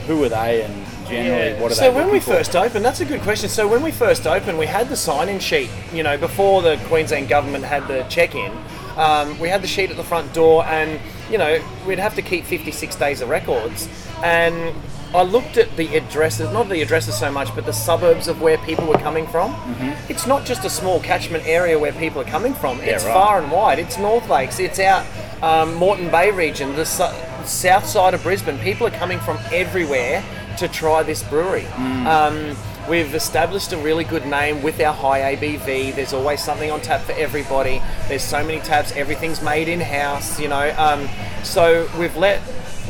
who 0.06 0.22
are 0.24 0.28
they, 0.28 0.62
and 0.62 0.86
generally, 1.08 1.50
Yeah. 1.52 1.60
what 1.60 1.72
are 1.72 1.74
so 1.74 1.80
they? 1.82 1.86
So 1.88 1.94
when 1.94 2.10
we 2.10 2.20
for? 2.20 2.34
first 2.34 2.54
opened, 2.54 2.84
that's 2.84 3.00
a 3.00 3.04
good 3.04 3.22
question. 3.22 3.48
So 3.48 3.66
when 3.66 3.82
we 3.82 3.90
first 3.90 4.26
opened, 4.26 4.58
we 4.58 4.66
had 4.66 4.88
the 4.88 4.96
sign-in 4.96 5.40
sheet. 5.40 5.70
You 5.92 6.02
know, 6.02 6.16
before 6.16 6.62
the 6.62 6.76
Queensland 6.88 7.28
government 7.28 7.64
had 7.64 7.88
the 7.88 8.02
check-in, 8.04 8.52
um, 8.96 9.38
we 9.40 9.48
had 9.48 9.62
the 9.62 9.66
sheet 9.68 9.90
at 9.90 9.96
the 9.96 10.04
front 10.04 10.32
door, 10.32 10.64
and 10.66 11.00
you 11.30 11.38
know, 11.38 11.60
we'd 11.86 11.98
have 11.98 12.14
to 12.14 12.22
keep 12.22 12.44
56 12.44 12.94
days 12.96 13.20
of 13.20 13.28
records. 13.28 13.88
And 14.22 14.74
I 15.16 15.22
looked 15.22 15.56
at 15.56 15.74
the 15.78 15.96
addresses, 15.96 16.52
not 16.52 16.68
the 16.68 16.82
addresses 16.82 17.18
so 17.18 17.32
much, 17.32 17.54
but 17.54 17.64
the 17.64 17.72
suburbs 17.72 18.28
of 18.28 18.42
where 18.42 18.58
people 18.58 18.86
were 18.86 18.98
coming 18.98 19.26
from. 19.26 19.54
Mm-hmm. 19.54 20.12
It's 20.12 20.26
not 20.26 20.44
just 20.44 20.66
a 20.66 20.70
small 20.70 21.00
catchment 21.00 21.46
area 21.46 21.78
where 21.78 21.92
people 21.92 22.20
are 22.20 22.26
coming 22.26 22.52
from. 22.52 22.80
it's 22.80 23.02
right. 23.02 23.14
far 23.14 23.40
and 23.40 23.50
wide. 23.50 23.78
It's 23.78 23.96
North 23.96 24.28
Lakes. 24.28 24.60
It's 24.60 24.78
out 24.78 25.06
um, 25.42 25.74
Moreton 25.74 26.10
Bay 26.10 26.30
region, 26.30 26.76
the 26.76 26.84
su- 26.84 27.08
south 27.46 27.86
side 27.86 28.12
of 28.12 28.22
Brisbane. 28.22 28.58
People 28.58 28.86
are 28.86 28.90
coming 28.90 29.18
from 29.20 29.38
everywhere 29.52 30.22
to 30.58 30.68
try 30.68 31.02
this 31.02 31.22
brewery. 31.22 31.66
Um, 31.66 32.54
we've 32.86 33.14
established 33.14 33.72
a 33.72 33.78
really 33.78 34.04
good 34.04 34.26
name 34.26 34.62
with 34.62 34.78
our 34.80 34.92
high 34.92 35.34
ABV. 35.34 35.94
There's 35.94 36.12
always 36.12 36.42
something 36.42 36.70
on 36.70 36.82
tap 36.82 37.00
for 37.00 37.12
everybody. 37.12 37.80
There's 38.08 38.22
so 38.22 38.44
many 38.44 38.60
taps. 38.60 38.92
Everything's 38.92 39.40
made 39.40 39.68
in 39.68 39.80
house. 39.80 40.38
You 40.38 40.48
know, 40.48 40.74
um, 40.76 41.08
so 41.42 41.88
we've 41.98 42.16
let 42.16 42.42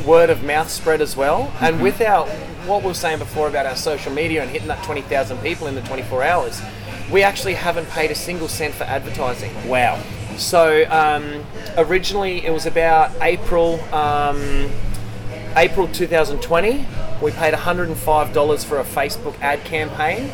word 0.05 0.29
of 0.29 0.43
mouth 0.43 0.69
spread 0.69 1.01
as 1.01 1.15
well. 1.15 1.51
And 1.59 1.81
with 1.81 2.01
our 2.01 2.27
what 2.67 2.81
we 2.81 2.89
were 2.89 2.93
saying 2.93 3.19
before 3.19 3.47
about 3.47 3.65
our 3.65 3.75
social 3.75 4.11
media 4.11 4.41
and 4.41 4.51
hitting 4.51 4.67
that 4.67 4.83
20,000 4.83 5.37
people 5.39 5.67
in 5.67 5.75
the 5.75 5.81
24 5.81 6.23
hours, 6.23 6.61
we 7.11 7.23
actually 7.23 7.53
haven't 7.53 7.89
paid 7.89 8.11
a 8.11 8.15
single 8.15 8.47
cent 8.47 8.73
for 8.73 8.83
advertising. 8.83 9.51
Wow. 9.67 10.01
So 10.37 10.85
um, 10.91 11.45
originally 11.77 12.45
it 12.45 12.51
was 12.51 12.65
about 12.65 13.11
April, 13.21 13.81
um, 13.93 14.69
April 15.55 15.87
2020. 15.87 16.85
We 17.21 17.31
paid 17.31 17.53
$105 17.53 18.65
for 18.65 18.79
a 18.79 18.83
Facebook 18.83 19.39
ad 19.41 19.63
campaign, 19.63 20.29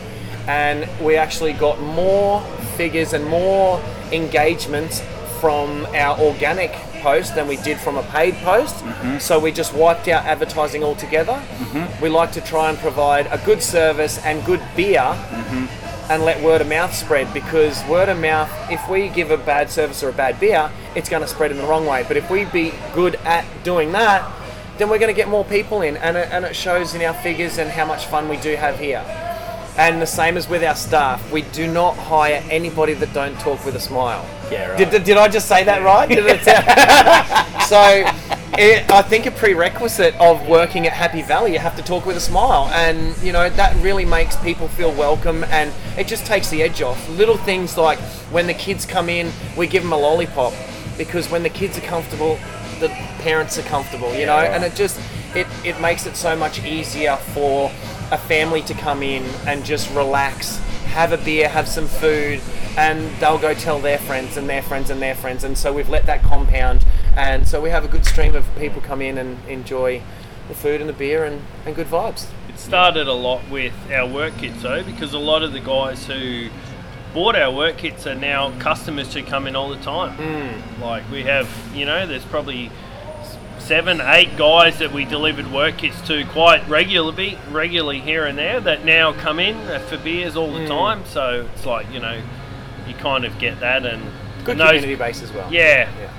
and 0.48 0.90
we 1.02 1.16
actually 1.16 1.54
got 1.54 1.80
more 1.80 2.42
figures 2.76 3.14
and 3.14 3.26
more 3.26 3.82
engagements 4.12 5.02
from 5.40 5.86
our 5.94 6.20
organic 6.20 6.72
post 7.04 7.36
than 7.36 7.48
we 7.48 7.58
did 7.58 7.78
from 7.78 7.98
a 7.98 8.04
paid 8.04 8.34
post. 8.38 8.76
Mm-hmm. 8.76 9.20
So 9.20 9.38
we 9.38 9.52
just 9.52 9.74
wiped 9.74 10.08
out 10.08 10.26
advertising 10.26 10.84
altogether. 10.84 11.34
Mm-hmm. 11.34 12.02
We 12.02 12.10
like 12.10 12.32
to 12.32 12.42
try 12.42 12.70
and 12.70 12.78
provide 12.80 13.28
a 13.28 13.38
good 13.46 13.62
service 13.62 14.18
and 14.26 14.44
good 14.46 14.62
beer 14.76 15.02
mm-hmm. 15.02 16.12
and 16.12 16.24
let 16.24 16.42
word 16.42 16.62
of 16.62 16.68
mouth 16.68 16.94
spread 16.94 17.32
because 17.34 17.84
word 17.88 18.10
of 18.10 18.20
mouth, 18.20 18.50
if 18.72 18.90
we 18.90 19.10
give 19.10 19.30
a 19.30 19.38
bad 19.38 19.70
service 19.70 20.02
or 20.02 20.10
a 20.10 20.14
bad 20.14 20.40
beer, 20.40 20.72
it's 20.96 21.10
going 21.10 21.22
to 21.22 21.28
spread 21.28 21.52
in 21.52 21.58
the 21.58 21.66
wrong 21.66 21.86
way. 21.86 22.06
But 22.08 22.18
if 22.18 22.30
we 22.32 22.46
be 22.46 22.74
good 22.94 23.16
at 23.26 23.46
doing 23.64 23.92
that, 23.92 24.24
then 24.78 24.90
we're 24.90 24.98
going 24.98 25.14
to 25.14 25.22
get 25.22 25.30
more 25.30 25.46
people 25.46 25.82
in, 25.84 25.98
and 25.98 26.18
it, 26.18 26.30
and 26.32 26.46
it 26.46 26.56
shows 26.56 26.96
in 26.96 27.02
our 27.04 27.14
figures 27.14 27.60
and 27.60 27.70
how 27.70 27.86
much 27.86 28.08
fun 28.08 28.28
we 28.28 28.38
do 28.38 28.56
have 28.56 28.80
here. 28.80 29.04
And 29.78 30.02
the 30.02 30.06
same 30.06 30.38
as 30.38 30.48
with 30.48 30.64
our 30.64 30.76
staff, 30.76 31.32
we 31.32 31.42
do 31.42 31.66
not 31.68 31.96
hire 31.98 32.44
anybody 32.52 32.94
that 32.94 33.12
don't 33.14 33.38
talk 33.40 33.66
with 33.66 33.76
a 33.76 33.80
smile. 33.80 34.24
Yeah, 34.52 34.70
right. 34.70 34.78
Did, 34.78 34.92
did, 34.92 35.04
did 35.04 35.18
I 35.18 35.28
just 35.28 35.48
say 35.48 35.64
that 35.64 35.82
right? 35.84 36.10
So, 37.64 38.04
it, 38.56 38.92
I 38.92 39.02
think 39.02 39.26
a 39.26 39.32
prerequisite 39.32 40.14
of 40.20 40.48
working 40.48 40.86
at 40.86 40.94
Happy 40.94 41.24
Valley, 41.24 41.54
you 41.54 41.60
have 41.60 41.76
to 41.78 41.82
talk 41.82 42.06
with 42.06 42.18
a 42.18 42.20
smile, 42.20 42.70
and 42.74 43.18
you 43.24 43.32
know 43.32 43.50
that 43.50 43.76
really 43.82 44.06
makes 44.06 44.36
people 44.44 44.68
feel 44.68 44.92
welcome, 44.92 45.44
and 45.46 45.74
it 45.98 46.06
just 46.08 46.26
takes 46.28 46.50
the 46.52 46.62
edge 46.62 46.82
off. 46.84 47.10
Little 47.10 47.38
things 47.38 47.78
like 47.78 47.98
when 48.32 48.46
the 48.46 48.54
kids 48.54 48.86
come 48.86 49.10
in, 49.10 49.32
we 49.58 49.66
give 49.66 49.82
them 49.82 49.92
a 49.94 49.98
lollipop 49.98 50.54
because 51.00 51.32
when 51.32 51.42
the 51.42 51.50
kids 51.50 51.78
are 51.78 51.82
comfortable, 51.82 52.38
the 52.80 52.90
parents 53.20 53.58
are 53.58 53.64
comfortable, 53.64 54.14
you 54.14 54.28
know, 54.28 54.42
Yeah. 54.42 54.54
and 54.56 54.64
it 54.64 54.76
just 54.76 55.00
it 55.34 55.48
it 55.64 55.80
makes 55.82 56.06
it 56.06 56.16
so 56.16 56.36
much 56.36 56.64
easier 56.64 57.16
for 57.34 57.72
a 58.14 58.18
family 58.18 58.62
to 58.62 58.76
come 58.76 59.02
in 59.02 59.24
and 59.48 59.66
just 59.66 59.94
relax, 59.96 60.58
have 60.86 61.12
a 61.12 61.18
beer, 61.18 61.50
have 61.50 61.68
some 61.68 61.88
food, 61.88 62.40
and 62.78 63.10
they'll 63.20 63.40
go 63.40 63.56
tell 63.56 63.80
their 63.80 63.98
friends 63.98 64.38
and 64.38 64.48
their 64.48 64.62
friends 64.62 64.92
and 64.92 65.02
their 65.02 65.16
friends. 65.16 65.44
And 65.44 65.58
so 65.58 65.74
we've 65.74 65.90
let 65.90 66.06
that 66.06 66.22
compound, 66.22 66.86
and 67.18 67.48
so 67.48 67.60
we 67.60 67.72
have 67.72 67.84
a 67.84 67.88
good 67.88 68.06
stream 68.06 68.36
of 68.36 68.46
people 68.56 68.82
come 68.82 69.02
in 69.02 69.18
and 69.18 69.44
enjoy 69.48 70.04
the 70.48 70.54
food 70.54 70.80
and 70.80 70.88
the 70.88 70.94
beer 70.94 71.26
and, 71.26 71.42
and 71.66 71.76
good 71.76 71.88
vibes. 71.88 72.28
It 72.50 72.60
started 72.60 73.08
a 73.08 73.14
lot 73.14 73.50
with 73.50 73.74
our 73.92 74.08
wort 74.08 74.38
kits 74.38 74.62
though, 74.62 74.84
because 74.84 75.14
a 75.14 75.20
lot 75.20 75.42
of 75.42 75.52
the 75.52 75.60
guys 75.60 76.06
who 76.06 76.50
bought 77.16 77.36
our 77.36 77.52
wort 77.52 77.78
kits 77.78 78.06
are 78.06 78.16
now 78.16 78.52
customers 78.60 79.12
who 79.14 79.24
come 79.24 79.48
in 79.48 79.56
all 79.56 79.70
the 79.70 79.82
time. 79.82 80.16
Mm. 80.18 80.82
Like 80.82 81.10
we 81.10 81.24
have, 81.24 81.50
you 81.74 81.86
know, 81.86 82.06
there's 82.06 82.26
probably 82.26 82.70
seven, 83.64 84.02
eight 84.02 84.38
guys 84.38 84.80
that 84.80 84.92
we 84.92 85.06
delivered 85.06 85.52
wort 85.52 85.78
kits 85.78 86.00
to 86.08 86.26
quite 86.26 86.68
regularly, 86.68 87.38
regularly 87.50 88.00
here 88.00 88.26
and 88.26 88.38
there 88.38 88.60
that 88.60 88.86
now 88.86 89.14
come 89.14 89.40
in 89.40 89.56
for 89.88 89.98
beers 89.98 90.36
all 90.36 90.52
the 90.52 90.60
mm. 90.60 90.68
time. 90.68 91.06
So 91.06 91.48
it's 91.54 91.66
like 91.66 91.92
you 91.92 92.00
know, 92.00 92.22
you 92.88 92.94
kind 92.96 93.26
of 93.26 93.40
get 93.40 93.60
that, 93.62 93.86
and 93.86 94.04
Good 94.44 94.52
And 94.52 94.60
those- 94.60 94.68
community 94.82 94.96
base 94.96 95.22
as 95.22 95.32
well. 95.32 95.52
Yeah. 95.52 95.90
Yeah. 96.00 96.10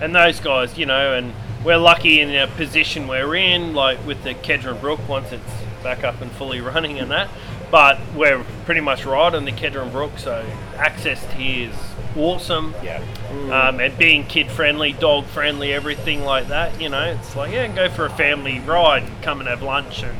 And 0.00 0.14
those 0.14 0.40
guys, 0.40 0.78
you 0.78 0.86
know, 0.86 1.14
and 1.14 1.32
we're 1.64 1.78
lucky 1.78 2.20
in 2.20 2.28
the 2.28 2.52
position 2.56 3.08
we're 3.08 3.34
in, 3.36 3.74
like 3.74 4.04
with 4.06 4.22
the 4.24 4.34
Kedron 4.34 4.80
Brook 4.80 5.00
once 5.08 5.32
it's 5.32 5.42
back 5.82 6.04
up 6.04 6.20
and 6.20 6.30
fully 6.32 6.60
running 6.72 6.98
and 6.98 7.10
that. 7.10 7.28
But 7.70 7.98
we're 8.14 8.44
pretty 8.64 8.80
much 8.80 9.04
right 9.04 9.34
on 9.34 9.44
the 9.44 9.52
Kedron 9.52 9.90
Brook, 9.90 10.18
so 10.18 10.44
access 10.76 11.20
to 11.26 11.32
here 11.32 11.70
is 11.70 11.76
awesome. 12.16 12.74
Yeah. 12.82 13.02
Um, 13.50 13.80
and 13.80 13.96
being 13.98 14.24
kid 14.24 14.50
friendly, 14.50 14.92
dog 14.92 15.24
friendly, 15.26 15.72
everything 15.72 16.22
like 16.22 16.48
that, 16.48 16.80
you 16.80 16.88
know, 16.88 17.02
it's 17.02 17.34
like, 17.34 17.52
yeah, 17.52 17.66
go 17.74 17.88
for 17.90 18.06
a 18.06 18.10
family 18.10 18.60
ride, 18.60 19.04
come 19.22 19.40
and 19.40 19.48
have 19.48 19.62
lunch, 19.62 20.02
and, 20.04 20.16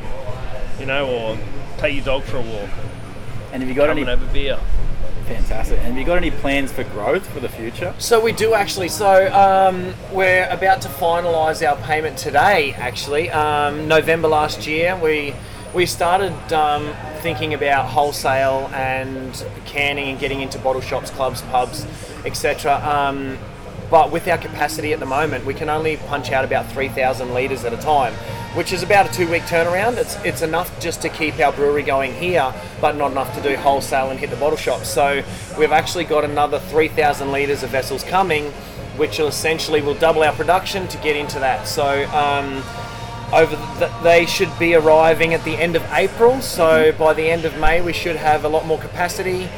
you 0.80 0.86
know, 0.86 1.08
or 1.08 1.38
take 1.78 1.94
your 1.94 2.04
dog 2.04 2.24
for 2.24 2.38
a 2.38 2.42
walk, 2.42 2.68
And 3.52 3.62
have 3.62 3.68
you 3.68 3.74
got 3.74 3.88
come 3.88 3.98
any 3.98 4.00
and 4.02 4.10
have 4.10 4.28
a 4.28 4.32
beer. 4.32 4.58
fantastic? 5.26 5.78
And 5.78 5.88
have 5.88 5.98
you 5.98 6.04
got 6.04 6.16
any 6.18 6.32
plans 6.32 6.72
for 6.72 6.82
growth 6.84 7.26
for 7.28 7.38
the 7.40 7.48
future? 7.48 7.94
So 7.98 8.20
we 8.20 8.32
do 8.32 8.54
actually. 8.54 8.88
So 8.88 9.32
um, 9.32 9.94
we're 10.12 10.48
about 10.50 10.82
to 10.82 10.88
finalise 10.88 11.66
our 11.66 11.76
payment 11.86 12.18
today. 12.18 12.72
Actually, 12.74 13.30
um, 13.30 13.86
November 13.86 14.26
last 14.28 14.66
year, 14.66 14.96
we 14.96 15.34
we 15.76 15.84
started 15.84 16.32
um, 16.54 16.94
thinking 17.20 17.52
about 17.52 17.84
wholesale 17.84 18.70
and 18.72 19.44
canning 19.66 20.08
and 20.08 20.18
getting 20.18 20.40
into 20.40 20.58
bottle 20.58 20.80
shops, 20.80 21.10
clubs, 21.10 21.42
pubs, 21.42 21.86
etc. 22.24 22.76
Um, 22.82 23.36
but 23.90 24.10
with 24.10 24.26
our 24.26 24.38
capacity 24.38 24.94
at 24.94 25.00
the 25.00 25.06
moment, 25.06 25.44
we 25.44 25.52
can 25.52 25.68
only 25.68 25.98
punch 25.98 26.32
out 26.32 26.46
about 26.46 26.72
3,000 26.72 27.34
litres 27.34 27.62
at 27.66 27.74
a 27.74 27.76
time, 27.76 28.14
which 28.56 28.72
is 28.72 28.82
about 28.82 29.10
a 29.10 29.12
two-week 29.12 29.42
turnaround. 29.42 29.98
It's 29.98 30.16
it's 30.24 30.40
enough 30.40 30.80
just 30.80 31.02
to 31.02 31.10
keep 31.10 31.38
our 31.40 31.52
brewery 31.52 31.82
going 31.82 32.14
here, 32.14 32.54
but 32.80 32.96
not 32.96 33.12
enough 33.12 33.34
to 33.36 33.42
do 33.42 33.54
wholesale 33.56 34.10
and 34.10 34.18
hit 34.18 34.30
the 34.30 34.36
bottle 34.36 34.56
shops. 34.56 34.88
So 34.88 35.22
we've 35.58 35.72
actually 35.72 36.04
got 36.04 36.24
another 36.24 36.58
3,000 36.58 37.30
litres 37.30 37.62
of 37.62 37.68
vessels 37.68 38.02
coming, 38.02 38.46
which 38.96 39.20
essentially 39.20 39.82
will 39.82 39.94
double 39.94 40.22
our 40.22 40.32
production 40.32 40.88
to 40.88 40.96
get 40.98 41.16
into 41.16 41.38
that. 41.40 41.68
So. 41.68 42.06
Um, 42.14 42.64
over 43.32 43.56
the, 43.78 43.92
they 44.02 44.26
should 44.26 44.56
be 44.58 44.74
arriving 44.74 45.34
at 45.34 45.44
the 45.44 45.56
end 45.56 45.76
of 45.76 45.82
April. 45.92 46.40
So 46.40 46.92
by 46.92 47.12
the 47.12 47.28
end 47.28 47.44
of 47.44 47.58
May, 47.58 47.80
we 47.80 47.92
should 47.92 48.16
have 48.16 48.44
a 48.44 48.48
lot 48.48 48.66
more 48.66 48.78
capacity. 48.78 49.48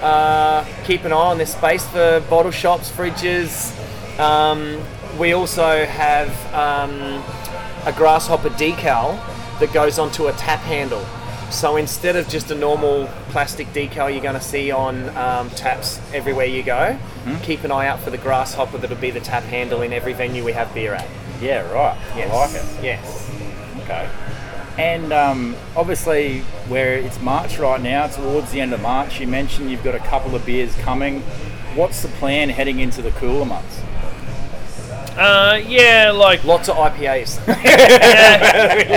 Uh, 0.00 0.64
keep 0.84 1.04
an 1.04 1.12
eye 1.12 1.16
on 1.16 1.38
this 1.38 1.52
space 1.52 1.86
for 1.88 2.22
bottle 2.28 2.52
shops, 2.52 2.90
fridges. 2.90 3.72
Um, 4.18 4.80
we 5.18 5.32
also 5.32 5.86
have 5.86 6.30
um, 6.54 7.22
a 7.86 7.92
grasshopper 7.96 8.50
decal 8.50 9.18
that 9.58 9.72
goes 9.72 9.98
onto 9.98 10.26
a 10.28 10.32
tap 10.32 10.60
handle. 10.60 11.04
So 11.50 11.76
instead 11.76 12.16
of 12.16 12.28
just 12.28 12.50
a 12.50 12.54
normal 12.54 13.06
plastic 13.30 13.68
decal 13.68 14.12
you're 14.12 14.22
going 14.22 14.34
to 14.34 14.40
see 14.40 14.70
on 14.70 15.08
um, 15.16 15.48
taps 15.50 16.00
everywhere 16.12 16.46
you 16.46 16.62
go, 16.62 16.98
keep 17.42 17.64
an 17.64 17.70
eye 17.70 17.86
out 17.86 18.00
for 18.00 18.10
the 18.10 18.18
grasshopper 18.18 18.78
that'll 18.78 18.96
be 18.96 19.10
the 19.10 19.20
tap 19.20 19.44
handle 19.44 19.82
in 19.82 19.92
every 19.92 20.12
venue 20.12 20.44
we 20.44 20.52
have 20.52 20.72
beer 20.74 20.92
at. 20.94 21.08
Yeah, 21.40 21.70
right. 21.72 21.98
Yes. 22.16 22.30
I 22.30 22.34
like 22.34 22.50
it. 22.54 22.84
Yes. 22.84 23.30
Okay. 23.82 24.08
And 24.78 25.12
um, 25.12 25.56
obviously, 25.74 26.40
where 26.68 26.96
it's 26.96 27.20
March 27.20 27.58
right 27.58 27.80
now, 27.80 28.06
towards 28.08 28.52
the 28.52 28.60
end 28.60 28.74
of 28.74 28.82
March, 28.82 29.20
you 29.20 29.26
mentioned 29.26 29.70
you've 29.70 29.84
got 29.84 29.94
a 29.94 30.00
couple 30.00 30.34
of 30.34 30.44
beers 30.44 30.74
coming. 30.76 31.22
What's 31.74 32.02
the 32.02 32.08
plan 32.08 32.50
heading 32.50 32.80
into 32.80 33.00
the 33.02 33.10
cooler 33.12 33.46
months? 33.46 33.80
Uh, 35.16 35.58
yeah, 35.66 36.10
like 36.10 36.44
Lots 36.44 36.68
of 36.68 36.76
IPAs. 36.76 37.38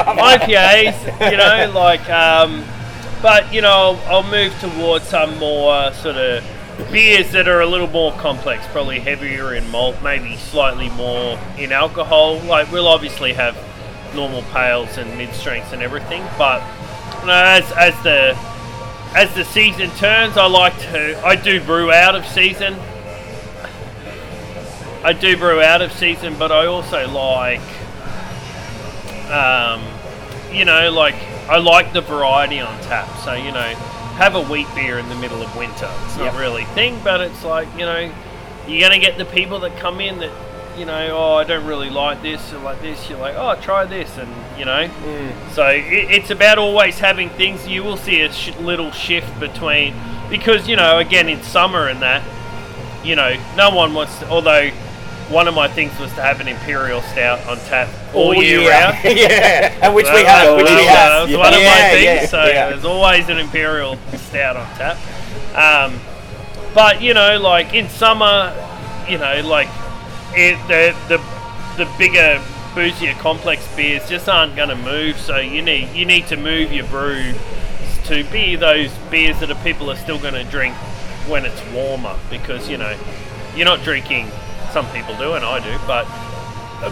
IPAs, 0.10 1.32
you 1.32 1.38
know, 1.38 1.72
like, 1.74 2.10
um, 2.10 2.66
but 3.22 3.54
you 3.54 3.62
know, 3.62 3.70
I'll, 4.08 4.18
I'll 4.18 4.30
move 4.30 4.54
towards 4.60 5.06
some 5.06 5.38
more 5.40 5.94
sort 5.94 6.18
of 6.18 6.44
beers 6.86 7.32
that 7.32 7.48
are 7.48 7.62
a 7.62 7.66
little 7.66 7.88
more 7.88 8.12
complex, 8.14 8.66
probably 8.68 9.00
heavier 9.00 9.54
in 9.54 9.70
malt, 9.70 9.98
maybe 10.04 10.36
slightly 10.36 10.90
more 10.90 11.40
in 11.58 11.72
alcohol. 11.72 12.40
Like, 12.40 12.72
we'll 12.72 12.88
obviously 12.88 13.34
have 13.34 13.58
normal 14.16 14.42
pales 14.54 14.98
and 14.98 15.18
mid 15.18 15.34
strengths 15.34 15.74
and 15.74 15.82
everything, 15.82 16.24
but 16.38 16.62
you 17.22 17.28
know, 17.28 17.34
as 17.34 17.72
as 17.74 18.04
the 18.04 18.38
as 19.16 19.34
the 19.36 19.44
season 19.44 19.90
turns, 19.92 20.38
I 20.38 20.48
like 20.48 20.78
to 20.92 21.20
I 21.26 21.36
do 21.36 21.62
brew 21.62 21.92
out 21.92 22.16
of 22.16 22.26
season. 22.26 22.76
I 25.04 25.14
do 25.14 25.38
brew 25.38 25.62
out 25.62 25.82
of 25.82 25.92
season, 25.94 26.36
but 26.38 26.52
I 26.52 26.66
also 26.66 27.08
like 27.08 27.62
um, 29.32 29.84
you 30.52 30.66
know, 30.66 30.92
like 30.92 31.16
I 31.48 31.58
like 31.58 31.94
the 31.94 32.02
variety 32.02 32.60
on 32.60 32.80
tap. 32.82 33.08
So 33.24 33.34
you 33.34 33.52
know, 33.52 33.76
have 34.20 34.36
a 34.36 34.42
wheat 34.44 34.68
beer 34.76 35.00
in 35.00 35.08
the 35.10 35.16
middle 35.16 35.42
of 35.42 35.56
winter. 35.56 35.90
It's 36.06 36.18
not 36.18 36.34
Yep. 36.34 36.40
really 36.40 36.64
a 36.64 36.74
thing, 36.76 37.00
but 37.04 37.22
it's 37.22 37.44
like 37.44 37.68
you 37.78 37.86
know, 37.86 38.12
you're 38.68 38.82
gonna 38.82 39.00
get 39.00 39.18
the 39.18 39.26
people 39.26 39.60
that 39.62 39.78
come 39.80 40.00
in 40.02 40.20
that 40.20 40.32
you 40.78 40.86
know, 40.86 41.10
oh, 41.12 41.34
I 41.36 41.44
don't 41.44 41.66
really 41.66 41.90
like 41.90 42.22
this 42.22 42.54
or 42.54 42.60
like 42.60 42.82
this. 42.82 43.10
You're 43.10 43.20
like, 43.20 43.36
oh, 43.38 43.56
try 43.62 43.84
this, 43.86 44.18
and 44.18 44.30
you 44.58 44.64
know. 44.66 44.88
Mm. 44.88 45.32
So 45.54 45.68
it, 45.68 45.84
it's 46.12 46.30
about 46.30 46.58
always 46.58 47.00
having 47.00 47.30
things. 47.32 47.68
You 47.68 47.84
will 47.84 47.98
see 47.98 48.22
a 48.22 48.32
sh- 48.32 48.56
little 48.60 48.92
shift 48.92 49.40
between 49.40 49.94
because 50.30 50.68
you 50.70 50.76
know, 50.78 51.00
again, 51.00 51.28
in 51.28 51.42
summer 51.44 51.88
and 51.88 52.02
that, 52.02 52.22
you 53.04 53.16
know, 53.16 53.36
no 53.58 53.72
one 53.72 53.94
wants. 53.94 54.20
To, 54.20 54.30
although 54.30 54.70
one 55.30 55.48
of 55.48 55.54
my 55.54 55.68
things 55.68 55.98
was 56.00 56.12
to 56.14 56.22
have 56.22 56.40
an 56.42 56.48
imperial 56.48 57.02
stout 57.02 57.40
on 57.48 57.58
tap 57.70 57.88
all, 58.16 58.34
year 58.34 58.68
round. 58.70 58.98
yeah, 59.04 59.78
and 59.82 59.94
which 59.94 60.06
we 60.08 60.24
That- 60.24 60.46
have, 60.48 60.56
which 60.58 60.66
that- 60.66 60.78
we 60.80 60.86
that 60.86 61.12
have. 61.12 61.28
was 61.30 61.38
one 61.38 61.48
of 61.54 61.60
my 61.60 61.60
Yeah, 61.62 61.90
things. 61.92 62.04
yeah, 62.04 62.26
so 62.26 62.46
yeah. 62.46 62.70
there's 62.70 62.86
always 62.86 63.30
an 63.30 63.38
imperial 63.38 63.98
stout 64.18 64.58
on 64.58 64.68
tap. 64.76 64.98
Um, 65.56 66.00
but 66.74 67.02
you 67.02 67.14
know, 67.14 67.40
like 67.40 67.74
in 67.74 67.90
summer, 67.90 68.54
you 69.08 69.18
know, 69.18 69.42
like 69.46 69.68
it, 70.34 70.58
the 70.68 70.96
the 71.08 71.22
the 71.84 71.92
bigger, 71.98 72.42
boozier, 72.76 73.14
complex 73.14 73.66
beers 73.76 74.08
just 74.10 74.28
aren't 74.30 74.56
going 74.56 74.70
to 74.70 74.76
move. 74.76 75.18
So 75.20 75.38
you 75.38 75.62
need 75.62 75.90
you 75.96 76.06
need 76.06 76.28
to 76.28 76.38
move 76.38 76.72
your 76.72 76.86
brew 76.88 77.34
to 78.06 78.24
be 78.32 78.56
those 78.56 78.92
beers 79.12 79.40
that 79.40 79.52
are 79.52 79.64
people 79.64 79.92
are 79.92 79.96
still 79.96 80.18
going 80.20 80.34
to 80.34 80.44
drink 80.46 80.74
when 81.28 81.46
it's 81.46 81.62
warmer 81.74 82.16
because 82.32 82.68
you 82.70 82.78
know 82.78 82.96
you're 83.56 83.66
not 83.66 83.84
drinking. 83.84 84.28
Some 84.72 84.88
people 84.92 85.16
do, 85.18 85.34
and 85.34 85.44
I 85.44 85.60
do, 85.60 85.78
but 85.88 86.06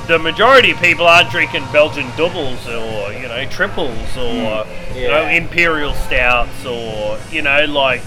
the 0.08 0.20
majority 0.20 0.72
of 0.72 0.80
people 0.82 1.08
aren't 1.08 1.30
drinking 1.32 1.64
Belgian 1.72 2.10
doubles 2.18 2.68
or 2.68 3.14
you 3.14 3.28
know 3.28 3.46
triples 3.50 4.18
or 4.18 4.66
hmm. 4.66 4.98
you 4.98 5.08
know 5.08 5.28
imperial 5.28 5.94
stouts 5.94 6.66
or 6.66 7.18
you 7.32 7.42
know 7.42 7.66
like 7.66 8.02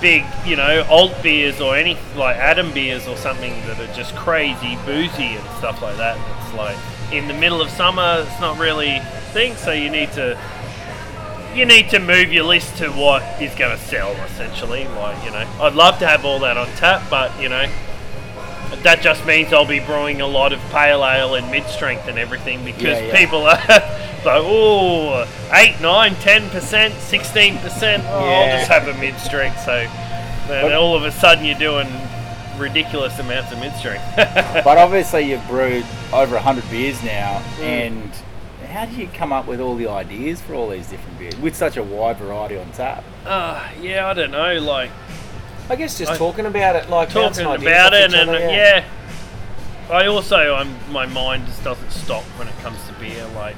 big 0.00 0.24
you 0.46 0.56
know 0.56 0.84
alt 0.90 1.14
beers 1.22 1.60
or 1.60 1.76
any 1.76 1.96
like 2.16 2.36
Adam 2.36 2.72
beers 2.72 3.06
or 3.06 3.16
something 3.16 3.52
that 3.66 3.78
are 3.80 3.94
just 3.94 4.14
crazy 4.16 4.76
boozy 4.84 5.36
and 5.36 5.44
stuff 5.58 5.80
like 5.82 5.96
that. 5.96 6.18
It's 6.42 6.54
like 6.54 6.76
in 7.12 7.26
the 7.26 7.34
middle 7.34 7.60
of 7.60 7.70
summer, 7.70 8.24
it's 8.26 8.40
not 8.40 8.58
really 8.58 8.96
a 8.96 9.02
thing. 9.32 9.56
So 9.56 9.72
you 9.72 9.90
need 9.90 10.12
to 10.12 10.38
you 11.54 11.64
need 11.64 11.88
to 11.90 11.98
move 11.98 12.32
your 12.32 12.44
list 12.44 12.76
to 12.76 12.90
what 12.90 13.22
is 13.42 13.54
going 13.54 13.76
to 13.76 13.82
sell 13.84 14.12
essentially. 14.12 14.86
Like 14.88 15.24
you 15.24 15.30
know, 15.30 15.48
I'd 15.60 15.74
love 15.74 15.98
to 16.00 16.06
have 16.06 16.24
all 16.26 16.38
that 16.40 16.58
on 16.58 16.66
tap, 16.76 17.08
but 17.08 17.40
you 17.40 17.48
know. 17.48 17.66
That 18.82 19.02
just 19.02 19.24
means 19.26 19.52
I'll 19.52 19.66
be 19.66 19.80
brewing 19.80 20.20
a 20.20 20.26
lot 20.26 20.52
of 20.52 20.60
pale 20.70 21.04
ale 21.04 21.34
and 21.34 21.50
mid 21.50 21.64
strength 21.66 22.08
and 22.08 22.18
everything 22.18 22.64
because 22.64 22.82
Yeah, 23.00 23.06
yeah. 23.06 23.16
people 23.16 23.40
are 23.42 23.56
like, 24.24 24.42
oh, 24.44 25.26
8, 25.52 25.80
9, 25.80 26.14
10%, 26.14 26.90
16%. 26.90 28.04
Oh, 28.06 28.18
I'll 28.18 28.56
just 28.58 28.70
have 28.70 28.88
a 28.88 28.94
mid 29.00 29.18
strength. 29.18 29.60
So 29.60 29.86
then 30.48 30.72
all 30.72 30.96
of 30.96 31.04
a 31.04 31.12
sudden 31.12 31.44
you're 31.44 31.58
doing 31.58 31.88
ridiculous 32.58 33.18
amounts 33.18 33.52
of 33.52 33.58
mid 33.58 33.74
strength. 33.74 34.04
But 34.16 34.78
obviously, 34.78 35.22
you've 35.30 35.46
brewed 35.46 35.84
over 36.12 36.34
100 36.36 36.68
beers 36.70 37.02
now, 37.02 37.42
and 37.60 38.10
how 38.68 38.84
do 38.86 38.94
you 38.96 39.08
come 39.08 39.32
up 39.32 39.46
with 39.46 39.60
all 39.60 39.74
the 39.76 39.88
ideas 39.88 40.40
for 40.40 40.54
all 40.54 40.68
these 40.68 40.86
different 40.88 41.18
beers 41.18 41.36
with 41.38 41.56
such 41.56 41.76
a 41.76 41.82
wide 41.82 42.18
variety 42.18 42.56
on 42.56 42.70
tap? 42.72 43.02
uh, 43.26 43.68
yeah, 43.80 44.06
I 44.06 44.12
don't 44.14 44.30
know. 44.30 44.58
Like, 44.58 44.90
I 45.70 45.76
guess 45.76 45.96
just 45.96 46.10
I- 46.10 46.16
talking 46.16 46.46
about 46.46 46.74
it, 46.74 46.90
like 46.90 47.10
talking 47.10 47.46
about 47.46 47.94
it, 47.94 48.12
and 48.12 48.28
other, 48.28 48.40
yeah. 48.40 48.84
I 49.88 50.06
also, 50.06 50.54
I'm 50.54 50.74
my 50.90 51.06
mind 51.06 51.46
just 51.46 51.62
doesn't 51.62 51.92
stop 51.92 52.24
when 52.38 52.48
it 52.48 52.56
comes 52.58 52.78
to 52.88 52.92
beer. 52.94 53.24
Like, 53.36 53.54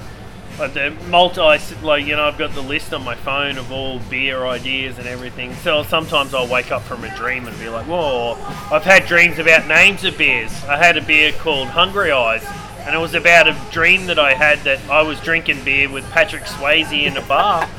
like 0.58 0.74
the 0.74 0.90
multi, 1.08 1.40
like 1.82 2.04
you 2.04 2.14
know, 2.14 2.24
I've 2.24 2.36
got 2.36 2.52
the 2.54 2.60
list 2.60 2.92
on 2.92 3.02
my 3.02 3.14
phone 3.14 3.56
of 3.56 3.72
all 3.72 3.98
beer 4.10 4.44
ideas 4.44 4.98
and 4.98 5.06
everything. 5.06 5.54
So 5.56 5.82
sometimes 5.84 6.34
I'll 6.34 6.46
wake 6.46 6.70
up 6.70 6.82
from 6.82 7.02
a 7.04 7.16
dream 7.16 7.48
and 7.48 7.58
be 7.58 7.70
like, 7.70 7.86
"Whoa!" 7.86 8.36
I've 8.70 8.84
had 8.84 9.06
dreams 9.06 9.38
about 9.38 9.66
names 9.66 10.04
of 10.04 10.18
beers. 10.18 10.52
I 10.64 10.76
had 10.76 10.98
a 10.98 11.02
beer 11.02 11.32
called 11.32 11.68
Hungry 11.68 12.12
Eyes. 12.12 12.44
And 12.84 12.96
it 12.96 12.98
was 12.98 13.14
about 13.14 13.46
a 13.46 13.56
dream 13.70 14.06
that 14.06 14.18
I 14.18 14.34
had 14.34 14.58
that 14.64 14.80
I 14.90 15.02
was 15.02 15.20
drinking 15.20 15.62
beer 15.62 15.88
with 15.88 16.04
Patrick 16.10 16.42
Swayze 16.42 16.92
in 16.92 17.16
a 17.16 17.22
bar, 17.22 17.70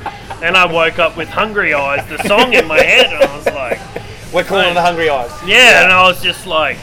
and 0.42 0.56
I 0.56 0.66
woke 0.66 0.98
up 0.98 1.18
with 1.18 1.28
Hungry 1.28 1.74
Eyes, 1.74 2.08
the 2.08 2.26
song 2.26 2.54
in 2.54 2.66
my 2.70 2.82
head, 2.82 3.08
and 3.08 3.22
I 3.22 3.36
was 3.36 3.46
like, 3.48 3.80
We're 4.34 4.44
calling 4.44 4.66
Right. 4.68 4.74
the 4.74 4.82
Hungry 4.82 5.10
Eyes. 5.10 5.32
yeah, 5.46 5.84
and 5.84 5.92
I 5.92 6.04
was 6.08 6.22
just 6.22 6.48
like, 6.48 6.78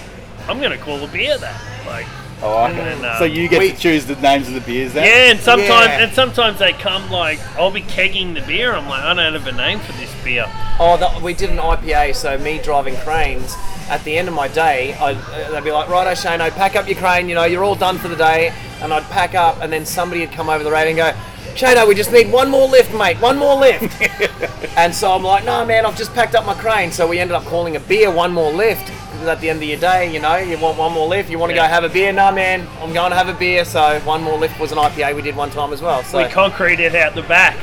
I'm 0.48 0.60
gonna 0.60 0.78
call 0.78 0.98
the 0.98 1.06
beer 1.08 1.36
that. 1.36 1.60
Like, 1.86 2.06
I 2.42 2.46
like 2.46 2.74
it. 2.76 2.78
And, 2.80 3.04
uh, 3.04 3.18
so 3.18 3.24
you 3.24 3.48
get 3.48 3.58
we- 3.58 3.72
to 3.72 3.76
choose 3.76 4.06
the 4.06 4.14
names 4.16 4.48
of 4.48 4.54
the 4.54 4.60
beers 4.60 4.92
then? 4.92 5.04
yeah, 5.04 5.30
and 5.32 5.40
sometimes 5.40 5.86
Yeah. 5.88 5.98
and 6.04 6.12
sometimes 6.14 6.58
they 6.58 6.72
come 6.72 7.10
like, 7.10 7.38
I'll 7.58 7.70
be 7.70 7.82
kegging 7.82 8.34
the 8.34 8.40
beer. 8.42 8.74
I'm 8.74 8.88
like, 8.88 9.02
I 9.02 9.14
don't 9.14 9.32
have 9.34 9.46
a 9.46 9.52
name 9.52 9.80
for 9.80 9.92
this 9.92 10.10
beer. 10.24 10.46
Oh, 10.78 10.96
the, 10.96 11.10
we 11.22 11.34
did 11.34 11.50
an 11.50 11.58
IPA, 11.58 12.14
so 12.14 12.38
me 12.38 12.58
driving 12.62 12.96
cranes, 12.98 13.56
at 13.90 14.02
the 14.04 14.16
end 14.16 14.28
of 14.28 14.34
my 14.34 14.46
day, 14.48 14.94
I'd, 15.00 15.16
uh, 15.16 15.50
they'd 15.50 15.64
be 15.64 15.72
like, 15.72 15.88
"Righto, 15.88 16.12
Shano, 16.12 16.48
pack 16.54 16.76
up 16.76 16.86
your 16.86 16.96
crane. 16.96 17.28
You 17.28 17.34
know, 17.34 17.44
you're 17.44 17.64
all 17.64 17.74
done 17.74 17.98
for 17.98 18.06
the 18.08 18.14
day." 18.16 18.52
And 18.80 18.94
I'd 18.94 19.08
pack 19.10 19.34
up, 19.34 19.60
and 19.60 19.70
then 19.72 19.84
somebody 19.84 20.20
would 20.20 20.32
come 20.32 20.48
over 20.48 20.62
the 20.64 20.70
radio 20.70 21.04
and 21.04 21.14
go, 21.14 21.20
"Shano, 21.54 21.86
we 21.86 21.94
just 21.94 22.12
need 22.12 22.30
one 22.32 22.50
more 22.50 22.68
lift, 22.68 22.92
mate. 22.94 23.18
One 23.20 23.38
more 23.38 23.56
lift." 23.56 23.94
and 24.76 24.94
so 24.94 25.12
I'm 25.12 25.22
like, 25.22 25.44
"No, 25.44 25.64
man, 25.64 25.84
I've 25.86 25.96
just 25.96 26.14
packed 26.14 26.34
up 26.34 26.44
my 26.46 26.54
crane." 26.54 26.90
So 26.92 27.06
we 27.06 27.18
ended 27.18 27.34
up 27.34 27.44
calling 27.44 27.76
a 27.76 27.80
beer 27.80 28.10
one 28.10 28.32
more 28.32 28.52
lift. 28.52 28.90
'Cause 29.18 29.28
At 29.28 29.40
the 29.42 29.50
end 29.50 29.62
of 29.62 29.68
your 29.68 29.78
day, 29.78 30.10
you 30.10 30.18
know, 30.18 30.36
you 30.36 30.56
want 30.56 30.78
one 30.78 30.92
more 30.92 31.06
lift. 31.06 31.28
You 31.28 31.38
want 31.38 31.50
to 31.50 31.56
Yeah. 31.56 31.66
go 31.66 31.74
have 31.74 31.84
a 31.84 31.90
beer? 31.90 32.10
No, 32.10 32.32
man, 32.32 32.66
I'm 32.82 32.94
going 32.94 33.10
to 33.10 33.16
have 33.16 33.28
a 33.28 33.34
beer. 33.34 33.66
So 33.66 34.00
one 34.04 34.22
more 34.22 34.38
lift 34.38 34.58
was 34.58 34.72
an 34.72 34.78
IPA 34.78 35.14
we 35.14 35.20
did 35.20 35.36
one 35.36 35.50
time 35.50 35.74
as 35.74 35.82
well. 35.82 36.02
So 36.04 36.16
We 36.18 36.24
concreted 36.24 36.94
out 36.96 37.14
the 37.14 37.22
back. 37.22 37.56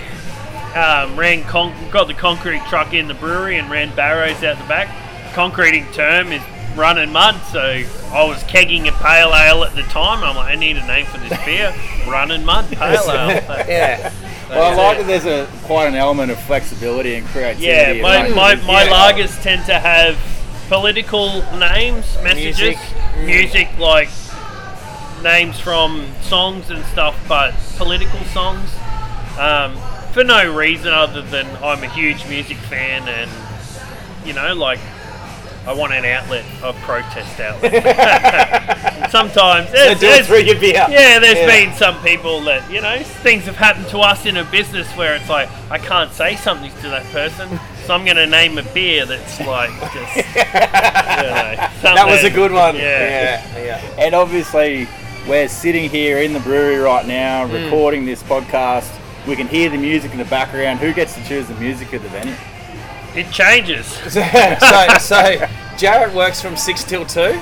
Um, 0.76 1.18
ran 1.18 1.44
con- 1.46 1.74
got 1.90 2.06
the 2.08 2.14
concrete 2.14 2.62
truck 2.70 2.94
in 2.94 3.08
the 3.08 3.16
brewery 3.16 3.58
and 3.58 3.72
ran 3.72 3.90
barrows 3.96 4.44
out 4.44 4.60
the 4.60 4.64
back. 4.66 4.88
Concreting 5.34 5.88
term 5.94 6.32
is 6.32 6.42
running 6.78 7.12
mud, 7.12 7.40
so 7.52 7.60
I 7.62 8.24
was 8.24 8.42
kegging 8.44 8.88
a 8.88 8.92
pale 8.94 9.34
ale 9.34 9.64
at 9.64 9.76
the 9.76 9.84
time. 9.84 10.24
I'm 10.24 10.36
like, 10.36 10.54
I 10.54 10.56
need 10.56 10.78
a 10.78 10.86
name 10.88 11.06
for 11.08 11.18
this 11.18 11.38
beer. 11.46 11.74
running 12.08 12.46
mud 12.46 12.68
pale 12.72 13.10
ale. 13.10 13.30
yeah. 13.68 14.14
Well, 14.50 14.72
I 14.72 14.76
like 14.76 14.98
it. 15.00 15.02
that 15.02 15.08
there's 15.08 15.26
a 15.26 15.52
quite 15.66 15.88
an 15.88 15.96
element 15.96 16.32
of 16.32 16.40
flexibility 16.44 17.16
and 17.16 17.28
creativity. 17.28 17.66
Yeah, 18.00 18.02
my, 18.02 18.30
my, 18.30 18.56
my 18.56 18.84
yeah. 18.86 19.12
lagers 19.12 19.42
tend 19.42 19.66
to 19.66 19.78
have 19.78 20.18
political 20.70 21.42
names, 21.58 22.06
messages, 22.24 22.60
Music. 22.60 23.26
music, 23.26 23.68
Mm. 23.70 23.80
like 23.80 24.10
names 25.24 25.60
from 25.60 26.08
songs 26.22 26.70
and 26.70 26.84
stuff, 26.86 27.16
but 27.28 27.54
political 27.78 28.20
songs. 28.26 28.70
Um, 29.40 29.78
for 30.14 30.24
no 30.24 30.52
reason 30.56 30.94
other 30.94 31.22
than 31.22 31.46
I'm 31.64 31.84
a 31.84 31.90
huge 31.90 32.28
music 32.28 32.58
fan 32.58 33.08
and, 33.08 33.30
you 34.26 34.34
know, 34.34 34.54
like, 34.56 34.80
I 35.68 35.74
want 35.74 35.92
an 35.94 36.06
outlet, 36.06 36.46
a 36.64 36.72
protest 36.74 37.40
outlet. 37.42 39.12
Sometimes 39.12 39.70
there's, 39.72 40.00
there's- 40.00 40.26
through 40.28 40.40
your 40.40 40.60
beer. 40.60 40.86
yeah, 40.90 41.20
there's 41.20 41.38
Yeah. 41.38 41.46
been 41.66 41.74
some 41.76 42.02
people 42.04 42.42
that, 42.46 42.70
you 42.72 42.82
know, 42.82 42.98
things 43.00 43.44
have 43.44 43.58
happened 43.58 43.88
to 43.90 44.00
us 44.00 44.26
in 44.26 44.38
a 44.38 44.44
business 44.46 44.88
where 44.96 45.16
it's 45.16 45.30
like, 45.30 45.50
I 45.70 45.78
can't 45.78 46.12
say 46.12 46.36
something 46.38 46.72
to 46.82 46.90
that 46.90 47.04
person, 47.12 47.60
so 47.86 47.94
I'm 47.94 48.06
going 48.06 48.18
to 48.18 48.28
name 48.28 48.58
a 48.58 48.64
beer 48.64 49.06
that's 49.06 49.40
like 49.42 49.70
just, 49.94 50.16
you 50.16 50.24
know, 50.24 51.56
That 51.84 52.06
was 52.08 52.24
a 52.24 52.30
good 52.30 52.52
one. 52.52 52.76
Yeah. 52.76 53.44
yeah, 53.56 53.58
yeah. 53.66 53.82
And 54.06 54.16
obviously, 54.16 54.88
we're 55.28 55.50
sitting 55.50 55.90
here 55.90 56.20
in 56.20 56.32
the 56.34 56.40
brewery 56.40 56.78
right 56.78 57.06
now, 57.06 57.46
Mm. 57.48 57.66
recording 57.66 58.06
this 58.06 58.24
podcast. 58.24 58.90
We 59.28 59.36
can 59.36 59.48
hear 59.48 59.70
the 59.70 59.78
music 59.78 60.14
in 60.14 60.18
the 60.18 60.26
background. 60.26 60.80
Who 60.80 60.94
gets 60.94 61.14
to 61.16 61.24
choose 61.28 61.48
the 61.48 61.56
music 61.56 61.92
of 61.92 62.02
the 62.04 62.10
venue? 62.10 62.34
It 63.18 63.32
changes. 63.32 63.88
so, 64.12 64.88
so 65.00 65.50
Jarrett 65.76 66.14
works 66.14 66.40
from 66.40 66.56
six 66.56 66.84
till 66.84 67.04
two, 67.04 67.42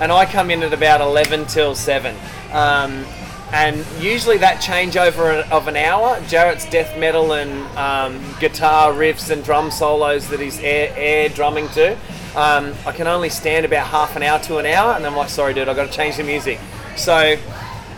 and 0.00 0.10
I 0.10 0.26
come 0.26 0.50
in 0.50 0.64
at 0.64 0.72
about 0.72 1.00
eleven 1.00 1.46
till 1.46 1.76
seven. 1.76 2.16
Um, 2.50 3.04
and 3.52 3.86
usually 4.00 4.38
that 4.38 4.60
changeover 4.60 5.48
of 5.52 5.68
an 5.68 5.76
hour, 5.76 6.20
Jarrett's 6.26 6.68
death 6.68 6.98
metal 6.98 7.34
and 7.34 7.52
um, 7.78 8.20
guitar 8.40 8.92
riffs 8.92 9.30
and 9.30 9.44
drum 9.44 9.70
solos 9.70 10.28
that 10.30 10.40
he's 10.40 10.58
air, 10.58 10.92
air 10.96 11.28
drumming 11.28 11.68
to. 11.68 11.92
Um, 12.34 12.74
I 12.84 12.90
can 12.90 13.06
only 13.06 13.28
stand 13.28 13.64
about 13.64 13.86
half 13.86 14.16
an 14.16 14.24
hour 14.24 14.40
to 14.40 14.58
an 14.58 14.66
hour, 14.66 14.94
and 14.94 15.06
I'm 15.06 15.14
like, 15.14 15.28
sorry, 15.28 15.54
dude, 15.54 15.68
I've 15.68 15.76
got 15.76 15.86
to 15.86 15.96
change 15.96 16.16
the 16.16 16.24
music. 16.24 16.58
So 16.96 17.36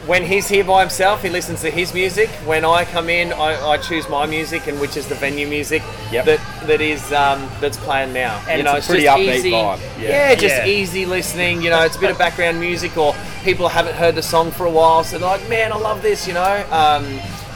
when 0.06 0.24
he's 0.24 0.46
here 0.48 0.62
by 0.64 0.80
himself, 0.80 1.22
he 1.22 1.28
listens 1.28 1.60
to 1.62 1.70
his 1.70 1.92
music. 1.92 2.28
When 2.46 2.64
I 2.64 2.84
come 2.84 3.08
in, 3.08 3.32
I, 3.32 3.70
I 3.70 3.76
choose 3.78 4.08
my 4.08 4.24
music, 4.26 4.66
and 4.68 4.80
which 4.80 4.96
is 4.96 5.06
the 5.08 5.14
venue 5.16 5.46
music 5.48 5.82
Yep. 6.12 6.24
that 6.26 6.40
that 6.66 6.80
is 6.80 7.12
um, 7.12 7.48
that's 7.60 7.76
playing 7.78 8.12
now. 8.12 8.40
And 8.48 8.58
you 8.58 8.64
know, 8.64 8.74
it's 8.76 8.86
a 8.86 8.90
pretty 8.90 9.04
just 9.04 9.18
upbeat 9.18 9.34
easy. 9.38 9.50
vibe, 9.50 9.80
yeah. 10.00 10.08
Yeah, 10.08 10.34
just 10.36 10.56
Yeah. 10.56 10.66
easy 10.66 11.06
listening. 11.06 11.60
You 11.62 11.70
know, 11.70 11.82
it's 11.82 11.96
a 11.96 12.00
bit 12.00 12.10
of 12.10 12.18
background 12.18 12.60
music, 12.60 12.96
or 12.96 13.14
people 13.42 13.68
haven't 13.68 13.94
heard 13.96 14.14
the 14.14 14.22
song 14.22 14.50
for 14.52 14.64
a 14.66 14.70
while, 14.70 15.02
so 15.02 15.18
they're 15.18 15.28
like, 15.28 15.48
"Man, 15.48 15.72
I 15.72 15.76
love 15.76 16.02
this." 16.02 16.26
You 16.28 16.34
know, 16.34 16.64
um, 16.70 17.04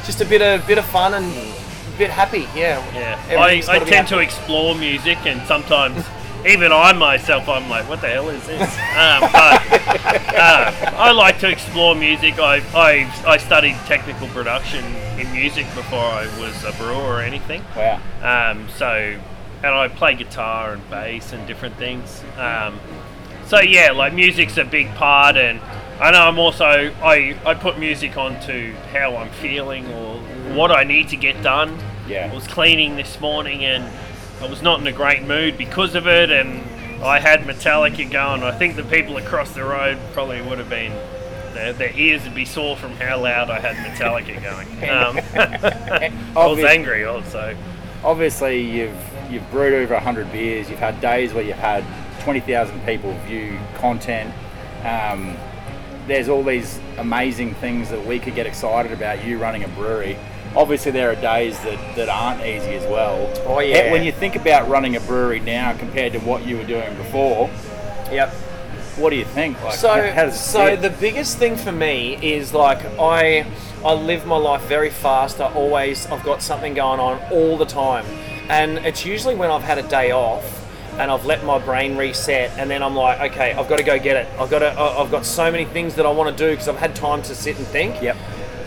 just 0.04 0.20
a 0.20 0.24
bit 0.24 0.42
of 0.42 0.66
bit 0.66 0.78
of 0.78 0.84
fun 0.86 1.14
and 1.14 1.26
a 1.26 1.98
bit 1.98 2.10
happy. 2.10 2.48
Yeah, 2.56 2.82
Yeah, 2.94 3.40
I, 3.40 3.62
I 3.68 3.78
tend 3.80 4.08
to 4.08 4.18
explore 4.18 4.74
music, 4.74 5.18
and 5.24 5.40
sometimes 5.46 6.04
even 6.46 6.72
I 6.72 6.92
myself, 6.92 7.48
I'm 7.48 7.68
like, 7.68 7.88
what 7.88 8.00
the 8.00 8.08
hell 8.08 8.28
is 8.28 8.46
this? 8.46 8.60
Um, 8.60 9.20
but 9.32 10.36
uh, 10.36 10.92
I 10.96 11.12
like 11.12 11.38
to 11.40 11.48
explore 11.50 11.94
music. 11.94 12.38
I, 12.38 12.56
I 12.74 13.12
I 13.26 13.36
studied 13.36 13.76
technical 13.86 14.28
production 14.28 14.84
in 15.18 15.30
music 15.32 15.66
before 15.74 15.98
I 15.98 16.26
was 16.40 16.64
a 16.64 16.72
brewer 16.78 16.94
or 16.94 17.20
anything. 17.20 17.62
Wow. 17.76 18.00
Um, 18.22 18.68
so, 18.76 19.18
and 19.62 19.74
I 19.74 19.88
play 19.88 20.14
guitar 20.14 20.72
and 20.72 20.90
bass 20.90 21.32
and 21.32 21.46
different 21.46 21.76
things. 21.76 22.22
Um, 22.38 22.80
so 23.46 23.60
yeah, 23.60 23.90
like 23.92 24.14
music's 24.14 24.56
a 24.56 24.64
big 24.64 24.94
part, 24.94 25.36
and 25.36 25.60
I 26.00 26.10
know 26.10 26.22
I'm 26.22 26.38
also 26.38 26.64
I 26.64 27.38
I 27.44 27.54
put 27.54 27.78
music 27.78 28.16
onto 28.16 28.74
how 28.92 29.16
I'm 29.16 29.30
feeling 29.30 29.86
or 29.92 30.18
what 30.54 30.70
I 30.70 30.84
need 30.84 31.08
to 31.10 31.16
get 31.16 31.42
done. 31.42 31.78
Yeah. 32.08 32.28
I 32.30 32.34
was 32.34 32.46
cleaning 32.46 32.96
this 32.96 33.20
morning 33.20 33.64
and 33.64 33.84
I 34.40 34.46
was 34.48 34.62
not 34.62 34.80
in 34.80 34.86
a 34.86 34.92
great 34.92 35.22
mood 35.22 35.58
because 35.58 35.94
of 35.94 36.06
it, 36.06 36.30
and 36.30 36.62
I 37.04 37.18
had 37.18 37.40
Metallica 37.40 38.10
going. 38.10 38.42
I 38.42 38.56
think 38.56 38.76
the 38.76 38.84
people 38.84 39.18
across 39.18 39.52
the 39.52 39.64
road 39.64 39.98
probably 40.12 40.40
would 40.40 40.58
have 40.58 40.70
been. 40.70 40.92
Their, 41.54 41.72
their 41.72 41.96
ears 41.96 42.22
would 42.24 42.34
be 42.34 42.44
sore 42.44 42.76
from 42.76 42.92
how 42.92 43.20
loud 43.20 43.50
I 43.50 43.58
had 43.58 43.76
Metallica 43.76 44.40
going. 44.42 44.88
Um, 44.88 45.18
I 46.36 46.46
was 46.46 46.64
angry 46.64 47.04
also. 47.04 47.56
Obviously, 48.02 48.60
you've 48.60 48.96
you've 49.30 49.48
brewed 49.50 49.74
over 49.74 49.98
hundred 49.98 50.32
beers. 50.32 50.70
You've 50.70 50.78
had 50.78 51.00
days 51.00 51.34
where 51.34 51.44
you've 51.44 51.56
had 51.56 51.84
twenty 52.22 52.40
thousand 52.40 52.80
people 52.86 53.12
view 53.26 53.58
content. 53.74 54.32
Um, 54.84 55.36
there's 56.06 56.28
all 56.30 56.42
these 56.42 56.80
amazing 56.96 57.54
things 57.56 57.90
that 57.90 58.04
we 58.06 58.18
could 58.18 58.34
get 58.34 58.46
excited 58.46 58.90
about 58.92 59.24
you 59.24 59.38
running 59.38 59.64
a 59.64 59.68
brewery. 59.68 60.16
Obviously, 60.56 60.90
there 60.90 61.10
are 61.10 61.14
days 61.14 61.58
that, 61.60 61.96
that 61.96 62.08
aren't 62.08 62.40
easy 62.44 62.74
as 62.74 62.82
well. 62.90 63.30
Oh, 63.46 63.58
eh, 63.58 63.66
yeah. 63.66 63.92
When 63.92 64.02
you 64.02 64.10
think 64.10 64.34
about 64.34 64.68
running 64.68 64.96
a 64.96 65.00
brewery 65.00 65.38
now 65.40 65.76
compared 65.76 66.12
to 66.14 66.18
what 66.20 66.44
you 66.44 66.56
were 66.56 66.64
doing 66.64 66.94
before, 66.96 67.48
Yep. 68.10 68.30
what 68.96 69.10
do 69.10 69.16
you 69.16 69.24
think? 69.24 69.62
Like, 69.62 69.74
So, 69.74 69.88
how, 69.88 70.10
how 70.12 70.24
does 70.24 70.34
it 70.34 70.38
so 70.38 70.74
the 70.74 70.90
biggest 70.90 71.38
thing 71.38 71.56
for 71.56 71.70
me 71.70 72.16
is 72.20 72.52
like 72.52 72.84
I, 72.98 73.46
I 73.84 73.92
live 73.92 74.26
my 74.26 74.36
life 74.36 74.62
very 74.62 74.90
fast. 74.90 75.40
I 75.40 75.52
always, 75.52 76.06
I've 76.08 76.24
got 76.24 76.42
something 76.42 76.74
going 76.74 76.98
on 76.98 77.20
all 77.30 77.56
the 77.56 77.66
time, 77.66 78.04
and 78.48 78.78
it's 78.78 79.04
usually 79.06 79.36
when 79.36 79.50
I've 79.50 79.62
had 79.62 79.78
a 79.78 79.86
day 79.88 80.10
off 80.10 80.56
and 80.98 81.10
I've 81.10 81.24
let 81.24 81.44
my 81.44 81.58
brain 81.60 81.96
reset, 81.96 82.50
and 82.58 82.68
then 82.68 82.82
I'm 82.82 82.96
like, 82.96 83.32
okay, 83.32 83.52
I've 83.52 83.68
got 83.68 83.78
to 83.78 83.84
go 83.84 83.98
get 83.98 84.16
it. 84.16 84.28
I've 84.38 84.50
got 84.50 84.58
to, 84.58 84.78
I've 84.78 85.10
got 85.10 85.24
so 85.24 85.50
many 85.50 85.64
things 85.64 85.94
that 85.94 86.04
I 86.04 86.10
want 86.10 86.36
to 86.36 86.44
do 86.44 86.50
because 86.50 86.68
I've 86.68 86.76
had 86.78 86.94
time 86.96 87.22
to 87.22 87.34
sit 87.34 87.56
and 87.56 87.66
think. 87.68 88.02
Yep. 88.02 88.16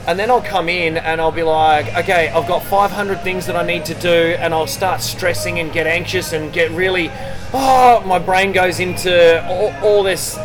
And 0.06 0.20
then 0.20 0.30
I'll 0.30 0.42
come 0.42 0.68
in 0.68 0.98
and 0.98 1.22
I'll 1.22 1.32
be 1.32 1.44
like, 1.44 1.88
okay, 1.96 2.28
I've 2.30 2.48
got 2.48 2.62
500 2.64 3.22
things 3.22 3.46
that 3.46 3.56
I 3.56 3.66
need 3.66 3.86
to 3.86 3.94
do, 3.94 4.36
and 4.38 4.54
I'll 4.54 4.68
start 4.68 5.02
stressing 5.02 5.60
and 5.60 5.72
get 5.72 5.88
anxious 5.88 6.34
and 6.34 6.52
get 6.52 6.72
really, 6.72 7.10
oh, 7.54 8.04
my 8.06 8.20
brain 8.20 8.52
goes 8.52 8.82
into 8.82 9.42
all, 9.48 9.72
all 9.82 10.04
this 10.04 10.36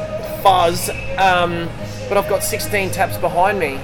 fuzz. 0.43 0.91
Um, 1.19 1.69
but 2.09 2.17
I've 2.17 2.29
got 2.29 2.45
16 2.45 2.93
taps 2.93 3.17
behind 3.17 3.59
me. 3.59 3.81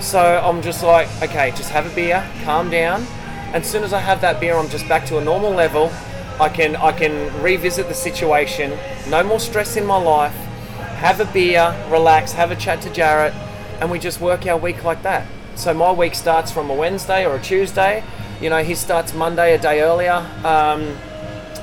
So 0.00 0.20
I'm 0.20 0.60
just 0.62 0.82
like, 0.82 1.08
okay, 1.22 1.52
just 1.52 1.70
have 1.70 1.90
a 1.90 1.94
beer, 1.94 2.28
calm 2.42 2.68
down. 2.68 3.06
And 3.54 3.62
as 3.62 3.70
soon 3.70 3.84
as 3.84 3.92
I 3.92 4.00
have 4.00 4.20
that 4.22 4.40
beer, 4.40 4.56
I'm 4.56 4.68
just 4.68 4.88
back 4.88 5.06
to 5.06 5.18
a 5.18 5.24
normal 5.24 5.52
level. 5.52 5.92
I 6.40 6.48
can 6.48 6.74
I 6.74 6.90
can 6.90 7.32
revisit 7.40 7.86
the 7.86 7.94
situation. 7.94 8.76
No 9.08 9.22
more 9.22 9.38
stress 9.38 9.76
in 9.76 9.86
my 9.86 9.96
life. 9.96 10.34
Have 10.98 11.20
a 11.20 11.24
beer, 11.26 11.72
relax, 11.88 12.32
have 12.32 12.50
a 12.50 12.56
chat 12.56 12.82
to 12.82 12.92
Jarrett, 12.92 13.32
and 13.80 13.90
we 13.90 13.98
just 13.98 14.20
work 14.20 14.46
our 14.46 14.56
week 14.56 14.84
like 14.84 15.02
that. 15.02 15.26
So 15.56 15.72
my 15.74 15.92
week 15.92 16.14
starts 16.14 16.50
from 16.50 16.70
a 16.70 16.74
Wednesday 16.74 17.24
or 17.26 17.36
a 17.36 17.40
Tuesday. 17.40 18.02
You 18.40 18.50
know, 18.50 18.62
he 18.64 18.74
starts 18.74 19.14
Monday 19.14 19.54
a 19.54 19.58
day 19.58 19.82
earlier. 19.82 20.26
Um, 20.44 20.96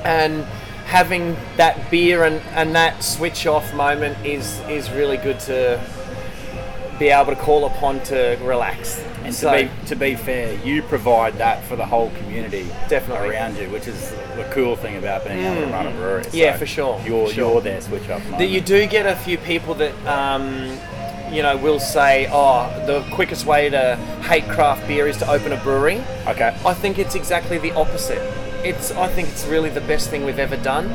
and 0.04 0.44
having 0.86 1.36
that 1.56 1.90
beer 1.90 2.24
and, 2.24 2.40
and 2.54 2.74
that 2.74 3.02
switch 3.04 3.46
off 3.46 3.72
moment 3.74 4.16
is 4.26 4.58
is 4.68 4.90
really 4.90 5.16
good 5.16 5.38
to 5.40 5.80
be 6.98 7.08
able 7.08 7.34
to 7.34 7.40
call 7.40 7.64
upon 7.66 8.00
to 8.04 8.36
relax. 8.42 9.00
And 9.24 9.34
So- 9.34 9.50
to 9.52 9.64
be 9.64 9.70
to 9.86 9.96
be 9.96 10.14
fair, 10.16 10.54
you 10.64 10.82
provide 10.82 11.34
that 11.38 11.62
for 11.64 11.76
the 11.76 11.86
whole 11.86 12.10
community 12.18 12.66
Definitely. 12.88 13.28
around 13.30 13.56
you, 13.56 13.68
which 13.70 13.86
is 13.86 14.10
the 14.36 14.44
cool 14.50 14.74
thing 14.76 14.96
about 14.96 15.24
being 15.24 15.38
able 15.44 15.66
to 15.66 15.72
run 15.72 15.86
a 15.86 15.90
brewery. 15.92 16.24
Yeah, 16.32 16.56
for 16.56 16.66
sure, 16.66 17.00
You're 17.06 17.28
for 17.28 17.32
sure. 17.34 17.52
you're 17.52 17.60
there 17.60 17.80
switch 17.80 18.08
off. 18.10 18.22
that 18.38 18.48
you 18.48 18.60
do 18.60 18.86
get 18.86 19.06
a 19.06 19.14
few 19.16 19.38
people 19.38 19.74
that 19.74 19.92
um, 20.06 20.78
you 21.32 21.42
know 21.42 21.56
will 21.56 21.80
say, 21.80 22.28
"Oh, 22.30 22.70
the 22.86 23.02
quickest 23.14 23.46
way 23.46 23.70
to 23.70 23.96
hate 24.22 24.44
craft 24.48 24.86
beer 24.86 25.06
is 25.08 25.16
to 25.18 25.30
open 25.30 25.52
a 25.52 25.56
brewery." 25.56 26.02
Okay. 26.26 26.56
I 26.64 26.74
think 26.74 26.98
it's 26.98 27.14
exactly 27.14 27.58
the 27.58 27.72
opposite. 27.72 28.22
It's 28.64 28.92
I 28.92 29.08
think 29.08 29.28
it's 29.28 29.46
really 29.46 29.70
the 29.70 29.80
best 29.80 30.10
thing 30.10 30.24
we've 30.24 30.38
ever 30.38 30.56
done. 30.56 30.90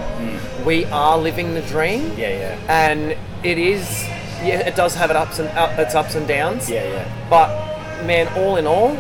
We 0.66 0.86
are 0.86 1.18
living 1.18 1.54
the 1.54 1.62
dream. 1.62 2.14
Yeah, 2.18 2.30
yeah, 2.30 2.60
and 2.70 3.18
it 3.44 3.58
is 3.58 4.06
yeah 4.44 4.60
it 4.60 4.76
does 4.76 4.94
have 4.94 5.10
it 5.10 5.16
ups 5.16 5.40
and 5.40 5.50
up, 5.58 5.78
its 5.80 5.96
ups 5.96 6.16
and 6.16 6.28
downs 6.28 6.70
yeah, 6.70 6.84
yeah. 6.84 7.28
but 7.30 7.48
man 8.06 8.28
all 8.38 8.58
in 8.58 8.68
all 8.68 8.92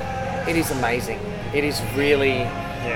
it 0.47 0.55
is 0.55 0.71
amazing 0.71 1.19
it 1.53 1.63
is 1.63 1.81
really 1.95 2.47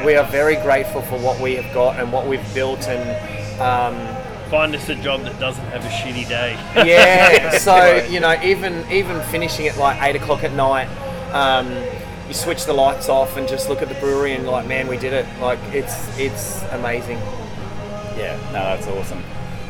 we 0.06 0.16
are 0.16 0.26
very 0.32 0.56
grateful 0.56 1.02
for 1.02 1.20
what 1.20 1.40
we 1.40 1.56
have 1.56 1.74
got 1.74 2.00
and 2.00 2.12
what 2.12 2.26
we've 2.26 2.54
built 2.54 2.88
and 2.88 3.02
um, 3.62 3.96
find 4.52 4.76
us 4.76 4.90
a 4.90 4.96
job 4.96 5.22
that 5.22 5.40
doesn't 5.40 5.64
have 5.68 5.86
a 5.86 5.88
shitty 5.88 6.28
day. 6.28 6.60
Yeah. 6.86 7.58
So 7.58 8.06
you 8.10 8.20
know, 8.20 8.40
even 8.44 8.86
even 8.92 9.22
finishing 9.24 9.68
at 9.68 9.78
like 9.78 10.02
eight 10.02 10.16
o'clock 10.22 10.44
at 10.44 10.52
night, 10.54 10.88
um, 11.34 11.72
you 12.28 12.34
switch 12.34 12.66
the 12.66 12.74
lights 12.74 13.08
off 13.08 13.38
and 13.38 13.48
just 13.48 13.70
look 13.70 13.82
at 13.82 13.88
the 13.88 13.96
brewery 13.96 14.34
and 14.34 14.46
like, 14.46 14.68
man, 14.68 14.88
we 14.88 14.98
did 14.98 15.14
it. 15.14 15.26
Like 15.40 15.60
it's 15.72 15.96
it's 16.20 16.62
amazing. 16.72 17.18
Yeah, 18.18 18.38
no, 18.48 18.60
that's 18.60 18.88
awesome. 18.88 19.24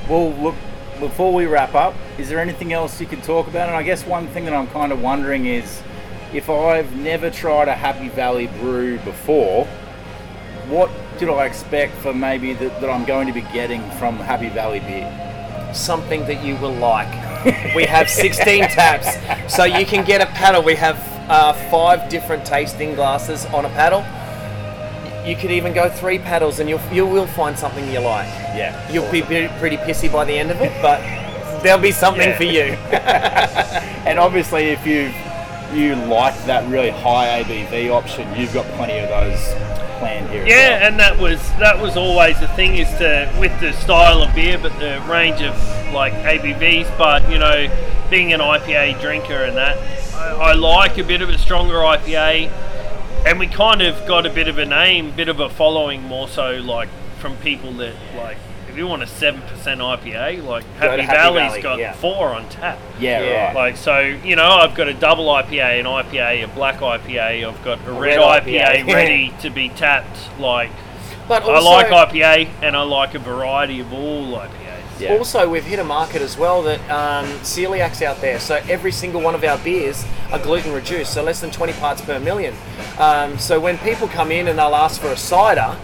Well, 0.09 0.31
look, 0.33 0.55
before 0.99 1.31
we 1.31 1.45
wrap 1.45 1.75
up, 1.75 1.93
is 2.17 2.27
there 2.27 2.39
anything 2.39 2.73
else 2.73 2.99
you 2.99 3.07
can 3.07 3.21
talk 3.21 3.47
about? 3.47 3.67
And 3.67 3.77
I 3.77 3.83
guess 3.83 4.05
one 4.05 4.27
thing 4.27 4.45
that 4.45 4.53
I'm 4.53 4.67
kind 4.67 4.91
of 4.91 5.01
wondering 5.01 5.45
is 5.45 5.81
if 6.33 6.49
I've 6.49 6.95
never 6.95 7.29
tried 7.29 7.67
a 7.67 7.75
Happy 7.75 8.09
Valley 8.09 8.47
brew 8.47 8.97
before, 8.99 9.65
what 10.69 10.89
did 11.21 11.29
I 11.29 11.45
expect 11.45 11.93
for 11.97 12.13
maybe 12.15 12.53
that, 12.55 12.81
that 12.81 12.89
I'm 12.89 13.05
going 13.05 13.27
to 13.27 13.33
be 13.33 13.41
getting 13.53 13.81
from 13.91 14.17
Happy 14.17 14.49
Valley 14.49 14.79
beer? 14.79 15.07
Something 15.71 16.25
that 16.25 16.43
you 16.43 16.55
will 16.55 16.73
like. 16.73 17.13
we 17.75 17.85
have 17.85 18.09
16 18.09 18.63
taps, 18.69 19.53
so 19.53 19.63
you 19.63 19.85
can 19.85 20.03
get 20.03 20.19
a 20.19 20.25
paddle. 20.25 20.63
We 20.63 20.73
have 20.75 20.97
uh, 21.29 21.53
five 21.69 22.09
different 22.09 22.43
tasting 22.43 22.95
glasses 22.95 23.45
on 23.53 23.65
a 23.65 23.69
paddle. 23.69 24.03
You 25.27 25.35
could 25.35 25.51
even 25.51 25.73
go 25.73 25.89
three 25.89 26.17
paddles, 26.17 26.59
and 26.59 26.67
you'll 26.67 26.81
you 26.91 27.05
will 27.05 27.27
find 27.27 27.57
something 27.57 27.85
you 27.93 27.99
like. 27.99 28.27
Yeah, 28.57 28.73
You'll 28.91 29.09
be 29.11 29.21
pretty 29.21 29.77
pissy 29.77 30.11
by 30.11 30.25
the 30.25 30.33
end 30.33 30.49
of 30.49 30.59
it, 30.59 30.73
but 30.81 31.01
there'll 31.61 31.79
be 31.79 31.91
something 31.91 32.29
Yeah. 32.29 32.37
for 32.37 32.43
you. 32.43 32.77
And 34.09 34.17
obviously, 34.17 34.63
if 34.69 34.85
you 34.87 35.13
you 35.73 35.95
like 35.95 36.35
that 36.45 36.69
really 36.69 36.89
high 36.89 37.43
ABV 37.43 37.91
option, 37.91 38.33
you've 38.35 38.53
got 38.53 38.65
plenty 38.75 38.99
of 38.99 39.09
those 39.09 39.39
planned 39.99 40.29
here. 40.29 40.45
Yeah, 40.45 40.79
well. 40.79 40.87
and 40.87 40.99
that 40.99 41.19
was 41.19 41.39
that 41.59 41.79
was 41.79 41.95
always 41.95 42.39
the 42.39 42.47
thing 42.49 42.77
is 42.77 42.89
to 42.97 43.33
with 43.39 43.57
the 43.59 43.71
style 43.73 44.21
of 44.21 44.33
beer, 44.33 44.57
but 44.57 44.77
the 44.79 45.03
range 45.09 45.41
of 45.41 45.55
like 45.93 46.13
ABVs. 46.13 46.97
But 46.97 47.29
you 47.29 47.37
know, 47.37 47.69
being 48.09 48.33
an 48.33 48.39
IPA 48.39 48.99
drinker 48.99 49.43
and 49.43 49.55
that, 49.57 49.77
I, 50.15 50.51
I 50.51 50.53
like 50.53 50.97
a 50.97 51.03
bit 51.03 51.21
of 51.21 51.29
a 51.29 51.37
stronger 51.37 51.75
IPA, 51.75 52.51
and 53.25 53.39
we 53.39 53.47
kind 53.47 53.81
of 53.81 54.05
got 54.07 54.25
a 54.25 54.29
bit 54.29 54.47
of 54.47 54.57
a 54.57 54.65
name, 54.65 55.11
bit 55.11 55.29
of 55.29 55.39
a 55.39 55.49
following, 55.49 56.03
more 56.03 56.27
so 56.27 56.57
like 56.57 56.89
from 57.19 57.37
people 57.37 57.71
that 57.73 57.95
like. 58.15 58.37
If 58.71 58.77
you 58.77 58.87
want 58.87 59.03
a 59.03 59.07
seven 59.07 59.41
percent 59.41 59.81
IPA, 59.81 60.45
like 60.45 60.63
Happy, 60.77 60.95
to 60.95 61.03
Happy 61.03 61.17
Valley's 61.17 61.49
Valley, 61.49 61.61
got 61.61 61.79
yeah. 61.79 61.91
four 61.91 62.29
on 62.29 62.47
tap. 62.47 62.79
yeah, 63.01 63.21
Yeah. 63.21 63.45
right. 63.47 63.55
Like 63.55 63.75
so, 63.75 63.99
you 63.99 64.37
know, 64.37 64.47
I've 64.47 64.75
got 64.75 64.87
a 64.87 64.93
double 64.93 65.25
IPA, 65.25 65.81
an 65.81 65.85
IPA, 65.85 66.45
a 66.45 66.47
black 66.47 66.77
IPA. 66.77 67.49
I've 67.49 67.63
got 67.65 67.85
a, 67.85 67.91
red, 67.91 68.17
red 68.17 68.45
IPA, 68.45 68.85
IPA. 68.85 68.87
ready 68.93 69.33
to 69.41 69.49
be 69.49 69.67
tapped. 69.67 70.17
Like 70.39 70.71
But 71.27 71.43
I 71.43 71.59
like 71.59 71.87
IPA, 71.87 72.49
and 72.61 72.77
I 72.77 72.83
like 72.83 73.13
a 73.13 73.19
variety 73.19 73.81
of 73.81 73.91
all 73.91 74.37
IPAs. 74.37 75.01
Yeah. 75.01 75.17
Also, 75.17 75.49
we've 75.49 75.65
hit 75.65 75.79
a 75.79 75.83
market 75.83 76.21
as 76.21 76.37
well 76.37 76.61
that 76.61 76.79
um, 76.89 77.25
celiacs 77.39 78.01
out 78.01 78.21
there. 78.21 78.39
So 78.39 78.55
every 78.69 78.93
single 78.93 79.19
one 79.19 79.35
of 79.35 79.43
our 79.43 79.57
beers 79.57 80.05
are 80.31 80.39
gluten 80.39 80.71
reduced, 80.71 81.13
so 81.13 81.23
less 81.23 81.41
than 81.41 81.51
20 81.51 81.73
parts 81.73 82.01
per 82.01 82.21
million. 82.21 82.55
Um, 82.99 83.37
so 83.37 83.59
when 83.59 83.79
people 83.79 84.07
come 84.07 84.31
in 84.31 84.47
and 84.47 84.59
they'll 84.59 84.75
ask 84.75 85.01
for 85.01 85.07
a 85.07 85.17
cider, 85.17 85.77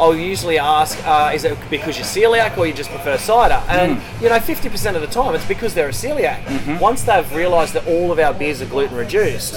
I'll 0.00 0.14
usually 0.14 0.58
ask, 0.58 0.96
uh, 1.06 1.32
is 1.34 1.44
it 1.44 1.58
because 1.70 1.96
you're 1.96 2.06
celiac 2.06 2.56
or 2.56 2.66
you 2.66 2.72
just 2.72 2.90
prefer 2.90 3.16
cider? 3.18 3.62
And 3.68 4.00
you 4.22 4.28
know, 4.28 4.38
50% 4.38 4.94
of 4.94 5.00
the 5.00 5.08
time 5.08 5.34
it's 5.34 5.44
because 5.46 5.74
they're 5.74 5.88
a 5.88 5.92
celiac. 5.92 6.80
Once 6.80 7.02
they've 7.02 7.30
realised 7.34 7.74
that 7.74 7.86
all 7.86 8.12
of 8.12 8.18
our 8.18 8.32
beers 8.32 8.62
are 8.62 8.66
gluten 8.66 8.96
reduced, 8.96 9.56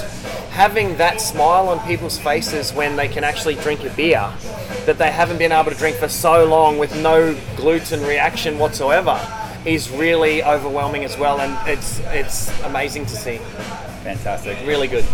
having 0.50 0.96
that 0.96 1.20
smile 1.20 1.68
on 1.68 1.78
people's 1.86 2.18
faces 2.18 2.72
when 2.72 2.96
they 2.96 3.08
can 3.08 3.24
actually 3.24 3.54
drink 3.56 3.84
a 3.84 3.90
beer 3.90 4.32
that 4.86 4.98
they 4.98 5.10
haven't 5.10 5.38
been 5.38 5.52
able 5.52 5.70
to 5.70 5.76
drink 5.76 5.96
for 5.96 6.08
so 6.08 6.44
long 6.44 6.76
with 6.78 6.94
no 7.00 7.36
gluten 7.56 8.02
reaction 8.02 8.58
whatsoever 8.58 9.20
is 9.64 9.90
really 9.90 10.42
overwhelming 10.42 11.04
as 11.04 11.16
well 11.16 11.40
and 11.40 11.56
it's 11.68 12.00
it's 12.06 12.50
amazing 12.62 13.06
to 13.06 13.14
see 13.14 13.38
Fantastic. 14.02 14.58
really 14.66 14.88
good 14.88 15.04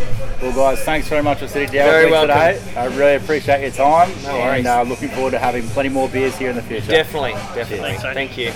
Well, 0.40 0.52
guys, 0.54 0.82
thanks 0.84 1.08
very 1.08 1.22
much 1.22 1.38
for 1.38 1.48
sitting 1.48 1.70
down 1.70 1.90
Very 1.90 2.04
with 2.10 2.12
me 2.22 2.26
welcome. 2.28 2.64
today. 2.64 2.80
I 2.80 2.86
really 2.96 3.14
appreciate 3.16 3.60
your 3.62 3.70
time. 3.70 4.10
No. 4.22 4.30
And 4.30 4.66
uh, 4.66 4.82
looking 4.82 5.08
forward 5.10 5.32
to 5.32 5.38
having 5.38 5.66
plenty 5.68 5.90
more 5.90 6.08
beers 6.08 6.36
here 6.36 6.50
in 6.50 6.56
the 6.56 6.62
future. 6.62 6.90
definitely 6.90 7.32
definitely 7.54 7.94
thank 7.98 8.38
you 8.38 8.52